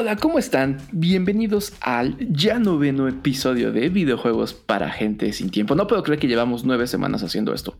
Hola, 0.00 0.16
¿cómo 0.16 0.38
están? 0.38 0.78
Bienvenidos 0.92 1.74
al 1.82 2.16
ya 2.20 2.58
noveno 2.58 3.06
episodio 3.06 3.70
de 3.70 3.90
videojuegos 3.90 4.54
para 4.54 4.88
gente 4.88 5.30
sin 5.34 5.50
tiempo. 5.50 5.74
No 5.74 5.86
puedo 5.86 6.02
creer 6.02 6.18
que 6.18 6.26
llevamos 6.26 6.64
nueve 6.64 6.86
semanas 6.86 7.22
haciendo 7.22 7.52
esto. 7.52 7.76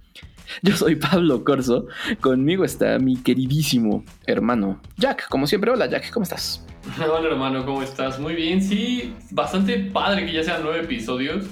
Yo 0.60 0.76
soy 0.76 0.96
Pablo 0.96 1.44
Corso, 1.44 1.86
conmigo 2.20 2.62
está 2.66 2.98
mi 2.98 3.16
queridísimo 3.16 4.04
hermano 4.26 4.82
Jack. 4.98 5.30
Como 5.30 5.46
siempre, 5.46 5.70
hola 5.70 5.86
Jack, 5.86 6.10
¿cómo 6.10 6.24
estás? 6.24 6.62
Hola 6.98 7.26
hermano, 7.26 7.64
¿cómo 7.64 7.82
estás? 7.82 8.20
Muy 8.20 8.34
bien, 8.34 8.62
sí, 8.62 9.14
bastante 9.30 9.78
padre 9.78 10.26
que 10.26 10.34
ya 10.34 10.44
sean 10.44 10.60
nueve 10.62 10.80
episodios 10.80 11.46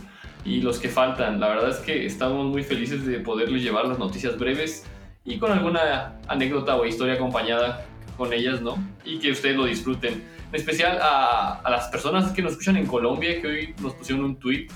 y 0.44 0.60
los 0.60 0.78
que 0.78 0.90
faltan. 0.90 1.40
La 1.40 1.48
verdad 1.48 1.70
es 1.70 1.78
que 1.78 2.04
estamos 2.04 2.44
muy 2.44 2.62
felices 2.62 3.06
de 3.06 3.20
poderles 3.20 3.62
llevar 3.62 3.86
las 3.86 3.98
noticias 3.98 4.36
breves 4.38 4.84
y 5.24 5.38
con 5.38 5.50
alguna 5.50 6.18
anécdota 6.28 6.76
o 6.76 6.84
historia 6.84 7.14
acompañada 7.14 7.86
con 8.18 8.34
ellas, 8.34 8.60
¿no? 8.60 8.76
Y 9.06 9.18
que 9.18 9.30
ustedes 9.30 9.56
lo 9.56 9.64
disfruten. 9.64 10.36
En 10.50 10.54
especial 10.54 10.98
a, 11.00 11.60
a, 11.62 11.70
las 11.70 11.88
personas 11.88 12.32
que 12.32 12.40
nos 12.40 12.52
escuchan 12.52 12.76
en 12.76 12.86
Colombia, 12.86 13.40
que 13.40 13.46
hoy 13.46 13.74
nos 13.82 13.94
pusieron 13.94 14.24
un 14.24 14.36
tweet 14.36 14.68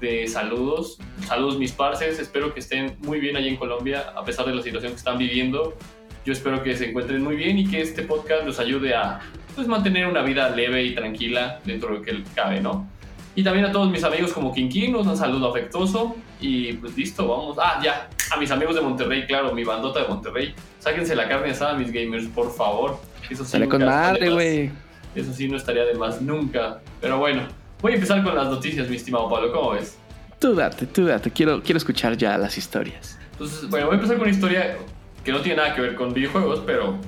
de 0.00 0.26
saludos. 0.26 0.98
Saludos 1.26 1.58
mis 1.58 1.72
parces, 1.72 2.18
espero 2.18 2.54
que 2.54 2.60
estén 2.60 2.96
muy 3.00 3.20
bien 3.20 3.36
allá 3.36 3.48
en 3.48 3.56
Colombia, 3.56 4.12
a 4.16 4.24
pesar 4.24 4.46
de 4.46 4.54
la 4.54 4.62
situación 4.62 4.92
que 4.92 4.98
están 4.98 5.18
viviendo. 5.18 5.76
Yo 6.24 6.32
espero 6.32 6.62
que 6.62 6.76
se 6.76 6.90
encuentren 6.90 7.22
muy 7.22 7.36
bien 7.36 7.58
y 7.58 7.66
que 7.66 7.80
este 7.80 8.02
podcast 8.02 8.44
los 8.44 8.58
ayude 8.58 8.94
a 8.94 9.20
pues, 9.54 9.66
mantener 9.66 10.06
una 10.06 10.22
vida 10.22 10.48
leve 10.50 10.84
y 10.84 10.94
tranquila 10.94 11.60
dentro 11.64 11.90
de 11.90 11.98
lo 11.98 12.02
que 12.02 12.22
cabe, 12.34 12.60
¿no? 12.60 12.88
Y 13.34 13.42
también 13.42 13.64
a 13.64 13.72
todos 13.72 13.90
mis 13.90 14.04
amigos 14.04 14.32
como 14.32 14.52
Kinkin, 14.52 14.94
un 14.94 15.16
saludo 15.16 15.50
afectuoso. 15.50 16.16
Y 16.40 16.74
pues 16.74 16.96
listo, 16.96 17.26
vamos. 17.26 17.56
Ah, 17.58 17.80
ya, 17.82 18.08
a 18.30 18.36
mis 18.36 18.50
amigos 18.50 18.74
de 18.74 18.82
Monterrey, 18.82 19.26
claro, 19.26 19.54
mi 19.54 19.64
bandota 19.64 20.02
de 20.02 20.08
Monterrey. 20.08 20.54
Sáquense 20.78 21.14
la 21.16 21.28
carne 21.28 21.50
asada, 21.50 21.74
mis 21.74 21.90
gamers, 21.90 22.26
por 22.26 22.54
favor. 22.54 23.00
Eso 23.30 23.44
sí 23.44 23.58
con 23.66 23.84
madre, 23.84 24.30
güey. 24.30 24.70
Eso 25.14 25.32
sí 25.32 25.48
no 25.48 25.56
estaría 25.56 25.84
de 25.84 25.94
más 25.94 26.20
nunca. 26.22 26.80
Pero 27.00 27.18
bueno, 27.18 27.42
voy 27.80 27.92
a 27.92 27.94
empezar 27.96 28.22
con 28.22 28.34
las 28.34 28.46
noticias, 28.46 28.88
mi 28.88 28.96
estimado 28.96 29.28
Pablo. 29.28 29.52
¿Cómo 29.52 29.70
ves? 29.72 29.98
Tú 30.38 30.54
date, 30.54 30.86
tú 30.86 31.04
date. 31.04 31.30
Quiero, 31.30 31.62
quiero 31.62 31.78
escuchar 31.78 32.16
ya 32.16 32.36
las 32.38 32.56
historias. 32.58 33.18
Entonces, 33.32 33.68
bueno, 33.68 33.86
voy 33.86 33.94
a 33.94 33.96
empezar 33.96 34.16
con 34.16 34.26
una 34.26 34.34
historia 34.34 34.76
que 35.24 35.32
no 35.32 35.40
tiene 35.40 35.56
nada 35.62 35.74
que 35.74 35.80
ver 35.80 35.94
con 35.94 36.12
videojuegos, 36.12 36.62
pero 36.66 36.98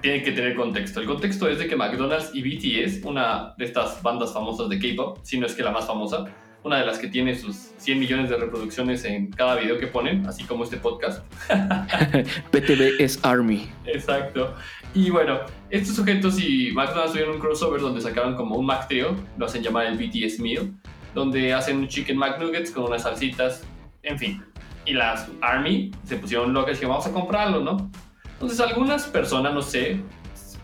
tiene 0.00 0.22
que 0.22 0.32
tener 0.32 0.54
contexto. 0.54 1.00
El 1.00 1.06
contexto 1.06 1.48
es 1.48 1.58
de 1.58 1.66
que 1.66 1.76
McDonald's 1.76 2.30
y 2.34 2.42
BTS, 2.42 3.04
una 3.04 3.54
de 3.56 3.64
estas 3.64 4.02
bandas 4.02 4.32
famosas 4.32 4.68
de 4.68 4.78
K-pop, 4.78 5.18
si 5.22 5.38
no 5.38 5.46
es 5.46 5.54
que 5.54 5.62
la 5.62 5.70
más 5.70 5.86
famosa, 5.86 6.24
una 6.66 6.80
de 6.80 6.84
las 6.84 6.98
que 6.98 7.06
tiene 7.06 7.32
sus 7.36 7.54
100 7.78 8.00
millones 8.00 8.28
de 8.28 8.36
reproducciones 8.36 9.04
en 9.04 9.30
cada 9.30 9.54
video 9.54 9.78
que 9.78 9.86
ponen, 9.86 10.26
así 10.26 10.42
como 10.42 10.64
este 10.64 10.76
podcast. 10.76 11.24
PTV 12.50 13.00
es 13.00 13.20
Army. 13.22 13.68
Exacto. 13.84 14.52
Y 14.92 15.10
bueno, 15.10 15.42
estos 15.70 15.94
sujetos 15.94 16.40
y 16.40 16.72
McDonald's 16.72 17.12
tuvieron 17.12 17.36
un 17.36 17.40
crossover 17.40 17.80
donde 17.80 18.00
sacaron 18.00 18.34
como 18.34 18.56
un 18.56 18.66
Mac 18.66 18.88
Trio, 18.88 19.14
lo 19.38 19.46
hacen 19.46 19.62
llamar 19.62 19.86
el 19.86 19.96
BTS 19.96 20.40
Meal, 20.40 20.72
donde 21.14 21.54
hacen 21.54 21.76
un 21.76 21.86
Chicken 21.86 22.18
McNuggets 22.18 22.72
con 22.72 22.82
unas 22.82 23.04
salsitas, 23.04 23.62
en 24.02 24.18
fin. 24.18 24.44
Y 24.84 24.94
las 24.94 25.28
Army 25.42 25.92
se 26.02 26.16
pusieron 26.16 26.52
locas 26.52 26.70
y 26.70 26.74
dijeron, 26.74 26.96
vamos 26.96 27.06
a 27.06 27.12
comprarlo, 27.12 27.60
¿no? 27.60 27.92
Entonces 28.32 28.58
algunas 28.58 29.06
personas, 29.06 29.54
no 29.54 29.62
sé, 29.62 30.00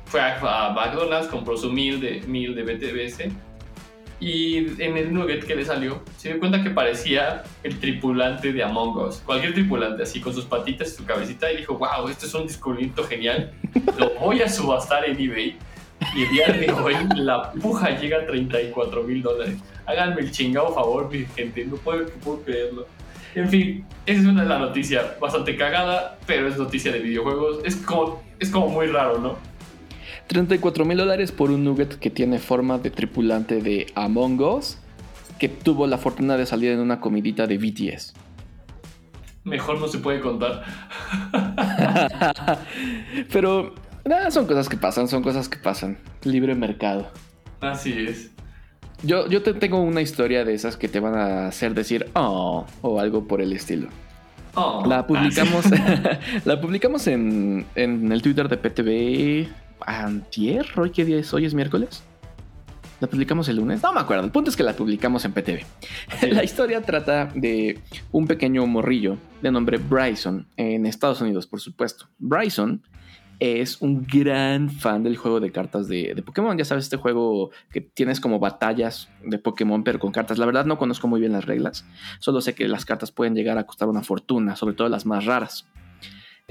fue 0.06 0.20
a, 0.20 0.74
McDonald's, 0.74 1.28
compró 1.28 1.56
su 1.56 1.72
meal 1.72 2.00
de, 2.00 2.22
meal 2.26 2.56
de 2.56 2.62
BTBS 2.64 3.32
y 4.22 4.58
en 4.80 4.96
el 4.96 5.12
nugget 5.12 5.44
que 5.44 5.56
le 5.56 5.64
salió 5.64 6.00
se 6.16 6.28
dio 6.28 6.38
cuenta 6.38 6.62
que 6.62 6.70
parecía 6.70 7.42
el 7.64 7.80
tripulante 7.80 8.52
de 8.52 8.62
Among 8.62 8.96
Us. 8.98 9.16
Cualquier 9.16 9.52
tripulante 9.52 10.04
así 10.04 10.20
con 10.20 10.32
sus 10.32 10.44
patitas 10.44 10.92
y 10.92 10.96
su 10.96 11.04
cabecita 11.04 11.50
y 11.50 11.56
dijo, 11.56 11.76
wow, 11.76 12.06
esto 12.08 12.26
es 12.26 12.34
un 12.34 12.46
descubrimiento 12.46 13.02
genial, 13.02 13.52
lo 13.98 14.10
voy 14.20 14.40
a 14.40 14.48
subastar 14.48 15.04
en 15.08 15.20
eBay. 15.20 15.56
Y 16.14 16.22
el 16.22 16.30
día 16.30 16.46
de 16.46 16.72
hoy 16.72 16.94
la 17.16 17.50
puja 17.52 17.98
llega 17.98 18.18
a 18.18 18.26
34 18.26 19.02
mil 19.02 19.22
dólares. 19.22 19.56
Háganme 19.86 20.20
el 20.20 20.30
chingado 20.30 20.72
favor, 20.72 21.10
mi 21.10 21.26
gente, 21.26 21.64
no 21.64 21.76
puedo, 21.76 22.02
no 22.02 22.08
puedo 22.22 22.42
creerlo. 22.42 22.86
En 23.34 23.48
fin, 23.48 23.84
esa 24.06 24.20
es 24.20 24.26
una 24.26 24.42
de 24.42 24.48
las 24.48 24.60
noticias 24.60 25.18
bastante 25.18 25.56
cagada, 25.56 26.18
pero 26.26 26.46
es 26.46 26.56
noticia 26.56 26.92
de 26.92 27.00
videojuegos. 27.00 27.58
Es 27.64 27.76
como, 27.76 28.22
es 28.38 28.50
como 28.50 28.68
muy 28.68 28.86
raro, 28.86 29.18
¿no? 29.18 29.36
34 30.32 30.86
mil 30.86 30.96
dólares 30.96 31.30
por 31.30 31.50
un 31.50 31.62
nugget 31.62 31.98
que 31.98 32.08
tiene 32.08 32.38
forma 32.38 32.78
de 32.78 32.90
tripulante 32.90 33.60
de 33.60 33.92
Among 33.94 34.40
Us, 34.40 34.78
que 35.38 35.50
tuvo 35.50 35.86
la 35.86 35.98
fortuna 35.98 36.38
de 36.38 36.46
salir 36.46 36.72
en 36.72 36.80
una 36.80 37.00
comidita 37.00 37.46
de 37.46 37.58
BTS. 37.58 38.14
Mejor 39.44 39.78
no 39.78 39.88
se 39.88 39.98
puede 39.98 40.20
contar. 40.20 40.64
pero 43.32 43.74
nada, 44.06 44.30
son 44.30 44.46
cosas 44.46 44.70
que 44.70 44.78
pasan, 44.78 45.06
son 45.06 45.22
cosas 45.22 45.50
que 45.50 45.58
pasan. 45.58 45.98
Libre 46.22 46.54
mercado. 46.54 47.10
Así 47.60 47.92
es. 47.92 48.30
Yo, 49.02 49.28
yo 49.28 49.42
te 49.42 49.52
tengo 49.52 49.82
una 49.82 50.00
historia 50.00 50.46
de 50.46 50.54
esas 50.54 50.78
que 50.78 50.88
te 50.88 50.98
van 50.98 51.14
a 51.14 51.48
hacer 51.48 51.74
decir 51.74 52.08
oh 52.14 52.64
o 52.80 53.00
algo 53.00 53.28
por 53.28 53.42
el 53.42 53.52
estilo. 53.52 53.88
Oh, 54.54 54.82
la 54.86 55.06
publicamos, 55.06 55.66
la 56.46 56.58
publicamos 56.58 57.06
en, 57.06 57.66
en, 57.74 58.10
el 58.10 58.22
Twitter 58.22 58.48
de 58.48 58.56
PTV 58.56 59.61
antier, 59.86 60.66
hoy 60.76 60.90
qué 60.90 61.04
día 61.04 61.18
es, 61.18 61.32
hoy 61.32 61.44
es 61.44 61.54
miércoles. 61.54 62.02
¿La 63.00 63.08
publicamos 63.08 63.48
el 63.48 63.56
lunes? 63.56 63.82
No 63.82 63.92
me 63.92 63.98
acuerdo. 63.98 64.24
El 64.24 64.30
punto 64.30 64.48
es 64.48 64.56
que 64.56 64.62
la 64.62 64.74
publicamos 64.74 65.24
en 65.24 65.32
PTV. 65.32 65.64
la 66.30 66.44
historia 66.44 66.82
trata 66.82 67.26
de 67.34 67.80
un 68.12 68.28
pequeño 68.28 68.64
morrillo 68.66 69.18
de 69.40 69.50
nombre 69.50 69.78
Bryson 69.78 70.46
en 70.56 70.86
Estados 70.86 71.20
Unidos, 71.20 71.48
por 71.48 71.60
supuesto. 71.60 72.06
Bryson 72.20 72.80
es 73.40 73.82
un 73.82 74.06
gran 74.06 74.70
fan 74.70 75.02
del 75.02 75.16
juego 75.16 75.40
de 75.40 75.50
cartas 75.50 75.88
de, 75.88 76.22
Pokémon. 76.24 76.56
Ya 76.56 76.64
sabes, 76.64 76.84
este 76.84 76.96
juego 76.96 77.50
que 77.72 77.80
tienes 77.80 78.20
como 78.20 78.38
batallas 78.38 79.08
de 79.24 79.36
Pokémon, 79.40 79.82
pero 79.82 79.98
con 79.98 80.12
cartas. 80.12 80.38
La 80.38 80.46
verdad 80.46 80.64
no 80.64 80.78
conozco 80.78 81.08
muy 81.08 81.18
bien 81.18 81.32
las 81.32 81.44
reglas. 81.44 81.84
Solo 82.20 82.40
sé 82.40 82.54
que 82.54 82.68
las 82.68 82.84
cartas 82.84 83.10
pueden 83.10 83.34
llegar 83.34 83.58
a 83.58 83.66
costar 83.66 83.88
una 83.88 84.04
fortuna, 84.04 84.54
sobre 84.54 84.76
todo 84.76 84.88
las 84.88 85.06
más 85.06 85.24
raras. 85.24 85.66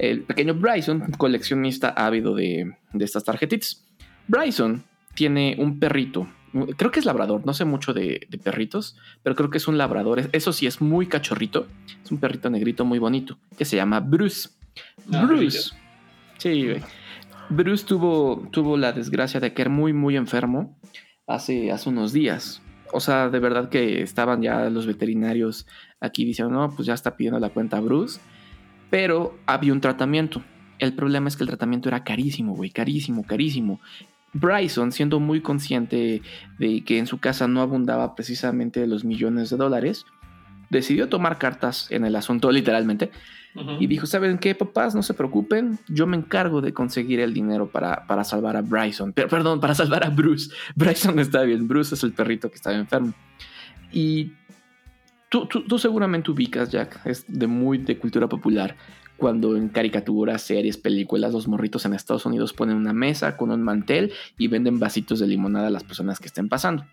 El 0.02 0.22
pequeño 0.24 0.54
Bryson, 0.54 1.12
coleccionista 1.16 1.90
ávido 1.90 2.34
de, 2.34 2.74
estas 2.98 3.22
tarjetitas. 3.22 3.84
Bryson 4.26 4.82
tiene 5.14 5.54
un 5.60 5.78
perrito. 5.78 6.26
Creo 6.76 6.90
que 6.90 6.98
es 6.98 7.06
labrador, 7.06 7.46
no 7.46 7.54
sé 7.54 7.64
mucho 7.64 7.94
de, 7.94 8.26
perritos, 8.42 8.96
pero 9.22 9.36
creo 9.36 9.48
que 9.48 9.58
es 9.58 9.68
un 9.68 9.78
labrador. 9.78 10.28
Eso 10.32 10.52
sí, 10.52 10.66
es 10.66 10.80
muy 10.80 11.06
cachorrito. 11.06 11.68
Es 12.04 12.10
un 12.10 12.18
perrito 12.18 12.50
negrito 12.50 12.84
muy 12.84 12.98
bonito, 12.98 13.38
que 13.56 13.64
se 13.64 13.76
llama 13.76 14.00
Bruce. 14.00 14.48
Ah, 15.12 15.24
Bruce 15.24 15.70
Sí, 16.38 16.66
Bruce 17.48 17.86
tuvo, 17.86 18.48
tuvo 18.50 18.76
la 18.76 18.90
desgracia 18.90 19.38
de 19.38 19.54
caer 19.54 19.70
muy, 19.70 19.92
muy 19.92 20.16
enfermo 20.16 20.76
hace, 21.28 21.70
hace 21.70 21.88
unos 21.88 22.12
días. 22.12 22.60
O 22.92 22.98
sea, 22.98 23.28
de 23.28 23.38
verdad 23.38 23.68
que 23.68 24.02
estaban 24.02 24.42
ya 24.42 24.68
los 24.68 24.84
veterinarios 24.84 25.68
aquí 26.00 26.24
diciendo, 26.24 26.52
no, 26.54 26.74
pues 26.74 26.86
ya 26.86 26.94
está 26.94 27.16
pidiendo 27.16 27.38
la 27.38 27.50
cuenta 27.50 27.78
Bruce. 27.78 28.18
Pero 28.92 29.38
había 29.46 29.72
un 29.72 29.80
tratamiento. 29.80 30.42
El 30.78 30.92
problema 30.92 31.26
es 31.26 31.36
que 31.38 31.44
el 31.44 31.48
tratamiento 31.48 31.88
era 31.88 32.04
carísimo, 32.04 32.54
güey, 32.54 32.68
carísimo, 32.68 33.24
carísimo. 33.24 33.80
Bryson, 34.34 34.92
siendo 34.92 35.18
muy 35.18 35.40
consciente 35.40 36.20
de 36.58 36.84
que 36.84 36.98
en 36.98 37.06
su 37.06 37.18
casa 37.18 37.48
no 37.48 37.62
abundaba 37.62 38.14
precisamente 38.14 38.86
los 38.86 39.06
millones 39.06 39.48
de 39.48 39.56
dólares, 39.56 40.04
decidió 40.68 41.08
tomar 41.08 41.38
cartas 41.38 41.86
en 41.90 42.04
el 42.04 42.14
asunto, 42.16 42.52
literalmente, 42.52 43.10
y 43.80 43.86
dijo, 43.86 44.04
¿saben 44.04 44.36
qué, 44.36 44.54
papás? 44.54 44.94
No 44.94 45.02
se 45.02 45.14
preocupen, 45.14 45.78
yo 45.88 46.06
me 46.06 46.18
encargo 46.18 46.60
de 46.60 46.74
conseguir 46.74 47.20
el 47.20 47.32
dinero 47.32 47.68
para, 47.68 48.06
para 48.06 48.24
salvar 48.24 48.58
a 48.58 48.60
Bryson. 48.60 49.14
Pero, 49.14 49.28
perdón, 49.28 49.58
para 49.58 49.74
salvar 49.74 50.04
a 50.04 50.10
Bruce. 50.10 50.50
Bryson 50.76 51.18
está 51.18 51.44
bien, 51.44 51.66
Bruce 51.66 51.94
es 51.94 52.02
el 52.02 52.12
perrito 52.12 52.50
que 52.50 52.56
estaba 52.56 52.76
enfermo. 52.76 53.14
Y 53.90 54.32
tú, 55.32 55.46
tú, 55.46 55.78
seguramente 55.78 56.30
ubicas, 56.30 56.70
Jack, 56.70 57.00
es 57.06 57.24
de 57.26 57.46
muy 57.46 57.78
de 57.78 57.98
cultura 57.98 58.28
popular, 58.28 58.76
cuando 59.16 59.56
en 59.56 59.70
caricaturas, 59.70 60.42
series, 60.42 60.76
películas, 60.76 61.32
los 61.32 61.48
morritos 61.48 61.86
en 61.86 61.94
Estados 61.94 62.26
Unidos 62.26 62.52
ponen 62.52 62.76
una 62.76 62.92
mesa 62.92 63.36
con 63.38 63.50
un 63.50 63.62
mantel 63.62 64.12
y 64.36 64.48
venden 64.48 64.78
vasitos 64.78 65.20
de 65.20 65.26
limonada 65.26 65.68
a 65.68 65.70
las 65.70 65.84
personas 65.84 66.20
que 66.20 66.26
estén 66.26 66.48
pasando. 66.48 66.84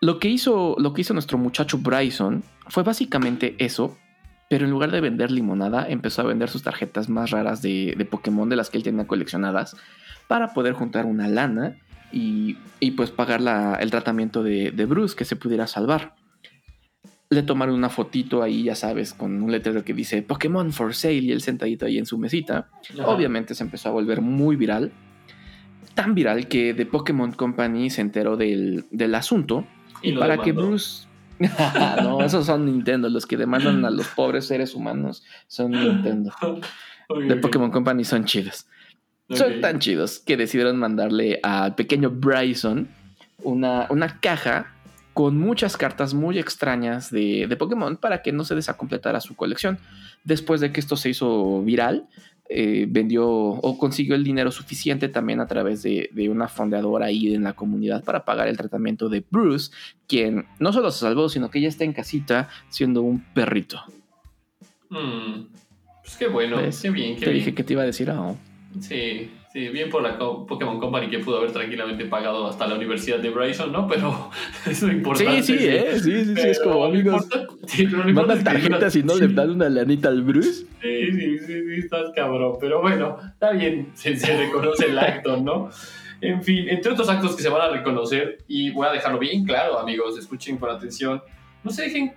Lo 0.00 0.18
que 0.18 0.28
hizo, 0.28 0.74
lo 0.78 0.92
que 0.92 1.02
hizo 1.02 1.14
nuestro 1.14 1.38
muchacho 1.38 1.78
Bryson 1.78 2.42
fue 2.68 2.82
básicamente 2.82 3.54
eso, 3.58 3.96
pero 4.50 4.64
en 4.64 4.72
lugar 4.72 4.90
de 4.90 5.00
vender 5.00 5.30
limonada, 5.30 5.88
empezó 5.88 6.22
a 6.22 6.26
vender 6.26 6.50
sus 6.50 6.62
tarjetas 6.62 7.08
más 7.08 7.30
raras 7.30 7.62
de, 7.62 8.06
Pokémon 8.10 8.48
de 8.48 8.56
las 8.56 8.70
que 8.70 8.78
él 8.78 8.82
tenía 8.82 9.06
coleccionadas 9.06 9.76
para 10.26 10.52
poder 10.52 10.72
juntar 10.72 11.06
una 11.06 11.28
lana 11.28 11.76
y, 12.12 12.56
pues 12.96 13.10
pagar 13.10 13.40
el 13.80 13.90
tratamiento 13.90 14.42
de, 14.42 14.86
Bruce 14.88 15.14
que 15.14 15.24
se 15.24 15.36
pudiera 15.36 15.66
salvar. 15.66 16.23
Le 17.34 17.42
tomaron 17.42 17.74
una 17.74 17.90
fotito 17.90 18.42
ahí, 18.42 18.64
ya 18.64 18.76
sabes, 18.76 19.12
con 19.12 19.42
un 19.42 19.50
letrero 19.50 19.82
que 19.84 19.92
dice 19.92 20.22
Pokémon 20.22 20.72
for 20.72 20.94
sale 20.94 21.14
y 21.14 21.32
él 21.32 21.40
sentadito 21.40 21.84
ahí 21.84 21.98
en 21.98 22.06
su 22.06 22.16
mesita. 22.16 22.68
Obviamente 23.04 23.54
se 23.54 23.64
empezó 23.64 23.88
a 23.88 23.92
volver 23.92 24.20
muy 24.20 24.54
viral. 24.54 24.92
Tan 25.94 26.14
viral 26.14 26.46
que 26.46 26.74
The 26.74 26.86
Pokémon 26.86 27.32
Company 27.32 27.90
se 27.90 28.02
enteró 28.02 28.36
del, 28.36 29.14
asunto. 29.14 29.66
Y, 30.00 30.12
para 30.12 30.38
que 30.38 30.52
Bruce 30.52 31.06
no, 32.02 32.22
esos 32.22 32.46
son 32.46 32.66
Nintendo. 32.66 33.08
Los 33.08 33.26
que 33.26 33.36
demandan 33.36 33.84
a 33.84 33.90
los 33.90 34.06
pobres 34.08 34.46
seres 34.46 34.74
humanos 34.74 35.24
son 35.48 35.72
Nintendo. 35.72 36.32
De 37.28 37.36
Pokémon 37.36 37.70
Company 37.70 38.04
son 38.04 38.24
chidos. 38.24 38.66
Son 39.30 39.60
tan 39.60 39.78
chidos 39.78 40.20
que 40.20 40.36
decidieron 40.36 40.78
mandarle 40.78 41.40
al 41.42 41.74
pequeño 41.74 42.10
Bryson 42.10 42.88
una, 43.42 43.86
una 43.90 44.20
caja 44.20 44.73
con 45.14 45.38
muchas 45.38 45.76
cartas 45.76 46.12
muy 46.12 46.38
extrañas 46.38 47.10
de, 47.10 47.46
de, 47.48 47.56
Pokémon 47.56 47.96
para 47.96 48.20
que 48.20 48.32
no 48.32 48.44
se 48.44 48.56
desacompletara 48.56 49.20
su 49.20 49.36
colección. 49.36 49.78
Después 50.24 50.60
de 50.60 50.72
que 50.72 50.80
esto 50.80 50.96
se 50.96 51.10
hizo 51.10 51.62
viral, 51.62 52.08
eh, 52.50 52.86
vendió 52.88 53.26
o 53.26 53.78
consiguió 53.78 54.16
el 54.16 54.24
dinero 54.24 54.50
suficiente 54.50 55.08
también 55.08 55.40
a 55.40 55.46
través 55.46 55.82
de, 55.82 56.10
de, 56.12 56.28
una 56.28 56.48
fondeadora 56.48 57.06
ahí 57.06 57.32
en 57.32 57.44
la 57.44 57.54
comunidad 57.54 58.02
para 58.04 58.24
pagar 58.24 58.48
el 58.48 58.56
tratamiento 58.56 59.08
de 59.08 59.24
Bruce, 59.30 59.70
quien 60.08 60.46
no 60.58 60.72
solo 60.72 60.90
se 60.90 61.00
salvó, 61.00 61.28
sino 61.28 61.48
que 61.48 61.60
ya 61.60 61.68
está 61.68 61.84
en 61.84 61.92
casita 61.92 62.48
siendo 62.68 63.02
un 63.02 63.20
perrito. 63.32 63.80
Mm, 64.90 65.46
pues 66.02 66.16
qué 66.18 66.26
bueno, 66.26 66.58
qué 66.58 66.90
bien. 66.90 67.14
Qué 67.14 67.20
te 67.20 67.30
bien. 67.30 67.44
dije 67.44 67.54
que 67.54 67.64
te 67.64 67.72
iba 67.72 67.82
a 67.82 67.86
decir, 67.86 68.10
oh. 68.10 68.36
Sí, 68.80 69.30
sí, 69.54 69.68
bien 69.68 69.88
por 69.88 70.02
la 70.02 70.18
Pokémon 70.18 70.78
Company 70.78 71.08
que 71.08 71.20
pudo 71.20 71.38
haber 71.38 71.52
tranquilamente 71.52 72.04
pagado 72.04 72.46
hasta 72.46 72.66
la 72.66 72.74
Universidad 72.74 73.20
de 73.20 73.30
Bryson, 73.30 73.72
¿no? 73.72 73.86
Pero 73.86 74.30
eso 74.66 74.88
es 74.88 74.92
importante. 74.92 75.42
Sí, 75.42 75.58
sí, 75.58 75.66
¿eh? 75.66 75.86
sí, 75.94 76.24
sí, 76.24 76.34
sí, 76.34 76.48
es 76.48 76.60
como 76.60 76.84
amigos. 76.84 77.26
Sí, 77.66 77.86
mandan 77.86 78.44
tarjetas 78.44 78.94
y 78.96 79.02
no 79.02 79.16
le 79.16 79.28
dan 79.28 79.50
una 79.50 79.70
lanita 79.70 80.08
al 80.08 80.22
Bruce. 80.22 80.66
Sí, 80.82 81.12
sí, 81.12 81.38
sí, 81.38 81.46
sí, 81.46 81.74
estás 81.78 82.10
cabrón. 82.14 82.56
Pero 82.60 82.82
bueno, 82.82 83.16
está 83.32 83.52
bien, 83.52 83.90
se, 83.94 84.16
se 84.16 84.36
reconoce 84.36 84.86
el 84.86 84.98
acto, 84.98 85.38
¿no? 85.38 85.70
En 86.20 86.42
fin, 86.42 86.68
entre 86.68 86.92
otros 86.92 87.08
actos 87.08 87.36
que 87.36 87.42
se 87.42 87.48
van 87.48 87.62
a 87.62 87.68
reconocer, 87.68 88.38
y 88.48 88.70
voy 88.70 88.86
a 88.86 88.92
dejarlo 88.92 89.18
bien 89.18 89.44
claro, 89.44 89.78
amigos, 89.78 90.18
escuchen 90.18 90.56
con 90.56 90.70
atención, 90.70 91.22
no 91.62 91.70
se 91.70 91.82
dejen 91.82 92.14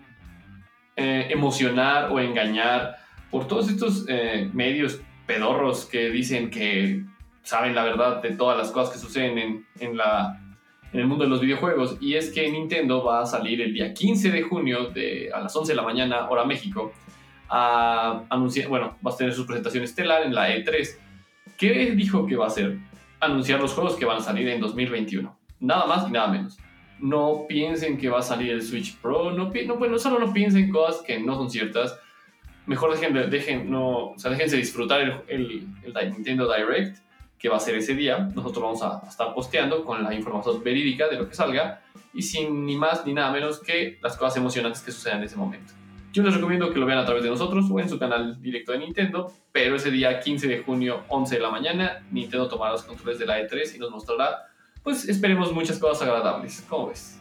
eh, 0.96 1.28
emocionar 1.30 2.10
o 2.12 2.20
engañar 2.20 2.96
por 3.30 3.48
todos 3.48 3.70
estos 3.70 4.06
eh, 4.08 4.50
medios 4.54 5.02
pedorros 5.26 5.86
que 5.86 6.10
dicen 6.10 6.50
que 6.50 7.04
saben 7.48 7.74
la 7.74 7.84
verdad 7.86 8.22
de 8.22 8.32
todas 8.32 8.58
las 8.58 8.72
cosas 8.72 8.94
que 8.94 9.00
suceden 9.00 9.38
en, 9.38 9.66
en, 9.80 9.96
la, 9.96 10.38
en 10.92 11.00
el 11.00 11.08
mundo 11.08 11.24
de 11.24 11.30
los 11.30 11.40
videojuegos. 11.40 11.98
Y 12.02 12.16
es 12.16 12.30
que 12.30 12.52
Nintendo 12.52 13.06
va 13.06 13.22
a 13.22 13.26
salir 13.26 13.62
el 13.62 13.74
día 13.74 13.94
15 13.94 14.32
de 14.32 14.42
junio 14.42 14.90
de, 14.90 15.32
a 15.34 15.40
las 15.40 15.56
11 15.56 15.72
de 15.72 15.76
la 15.78 15.84
mañana, 15.84 16.30
hora 16.30 16.44
México, 16.44 16.92
a 17.48 18.24
anunciar, 18.30 18.68
bueno, 18.68 18.98
va 19.06 19.12
a 19.12 19.16
tener 19.16 19.34
su 19.34 19.46
presentación 19.46 19.86
estelar 19.86 20.24
en 20.24 20.36
la 20.36 20.50
E3. 20.50 20.98
¿Qué 21.58 21.92
dijo 21.92 22.28
que 22.28 22.36
va 22.36 22.46
a 22.46 22.48
hacer? 22.48 22.80
Anunciar 23.22 23.62
los 23.62 23.74
juegos 23.74 23.96
que 23.96 24.04
van 24.04 24.18
a 24.18 24.22
salir 24.22 24.50
en 24.50 24.60
2021. 24.60 25.34
Nada 25.62 25.86
más 25.86 26.06
y 26.10 26.12
nada 26.12 26.28
menos. 26.28 26.58
No 27.00 27.46
piensen 27.48 27.98
que 27.98 28.10
va 28.10 28.20
a 28.20 28.24
salir 28.24 28.52
el 28.52 28.62
Switch 28.62 28.98
Pro, 28.98 29.32
no, 29.32 29.50
no 29.50 29.76
bueno, 29.78 29.98
solo 29.98 30.20
no 30.20 30.34
piensen 30.34 30.70
cosas 30.70 31.02
que 31.02 31.18
no 31.18 31.36
son 31.36 31.50
ciertas 31.50 31.98
mejor 32.66 32.92
dejen, 32.92 33.30
dejen, 33.30 33.72
no, 33.72 34.10
o 34.10 34.20
sea, 34.20 34.30
déjense 34.30 34.58
disfrutar 34.58 35.00
el, 35.00 35.14
el, 35.28 35.68
el, 35.86 36.12
Nintendo 36.12 36.54
Direct 36.54 37.00
que 37.40 37.50
va 37.50 37.58
a 37.58 37.60
ser 37.60 37.76
ese 37.76 37.94
día. 37.94 38.30
Nosotros 38.36 38.64
vamos 38.64 38.82
a 38.84 39.08
estar 39.08 39.34
posteando 39.34 39.84
con 39.84 40.04
la 40.04 40.14
información 40.14 40.64
verídica 40.64 41.08
de 41.08 41.18
lo 41.18 41.28
que 41.28 41.36
salga 41.36 41.82
y 42.14 42.22
sin 42.22 42.66
ni 42.66 42.76
más 42.76 43.06
ni 43.06 43.14
nada 43.14 43.32
menos 43.32 43.60
que 43.60 44.00
las 44.02 44.18
cosas 44.18 44.38
emocionantes 44.38 44.82
que 44.82 44.92
sucedan 44.92 45.20
en 45.20 45.26
ese 45.26 45.36
momento. 45.36 45.74
Yo 46.14 46.24
les 46.24 46.34
recomiendo 46.34 46.72
que 46.72 46.80
lo 46.80 46.86
vean 46.86 47.00
a 47.00 47.06
través 47.06 47.24
de 47.24 47.30
nosotros 47.30 47.66
o 47.70 47.80
en 47.80 47.90
su 47.90 48.00
canal 48.00 48.42
directo 48.42 48.72
de 48.72 48.80
Nintendo, 48.80 49.32
pero 49.52 49.76
ese 49.76 49.92
día 49.92 50.20
15 50.20 50.48
de 50.48 50.60
junio, 50.64 51.04
11 51.10 51.36
de 51.36 51.42
la 51.42 51.52
mañana, 51.52 52.04
Nintendo 52.12 52.48
tomará 52.48 52.72
los 52.72 52.84
controles 52.84 53.20
de 53.20 53.28
la 53.28 53.40
E3 53.40 53.76
y 53.76 53.80
nos 53.80 53.92
mostrará, 53.92 54.48
pues 54.82 55.08
esperemos 55.08 55.54
muchas 55.54 55.78
cosas 55.78 56.08
agradables. 56.08 56.66
¿Cómo 56.68 56.88
ves? 56.88 57.20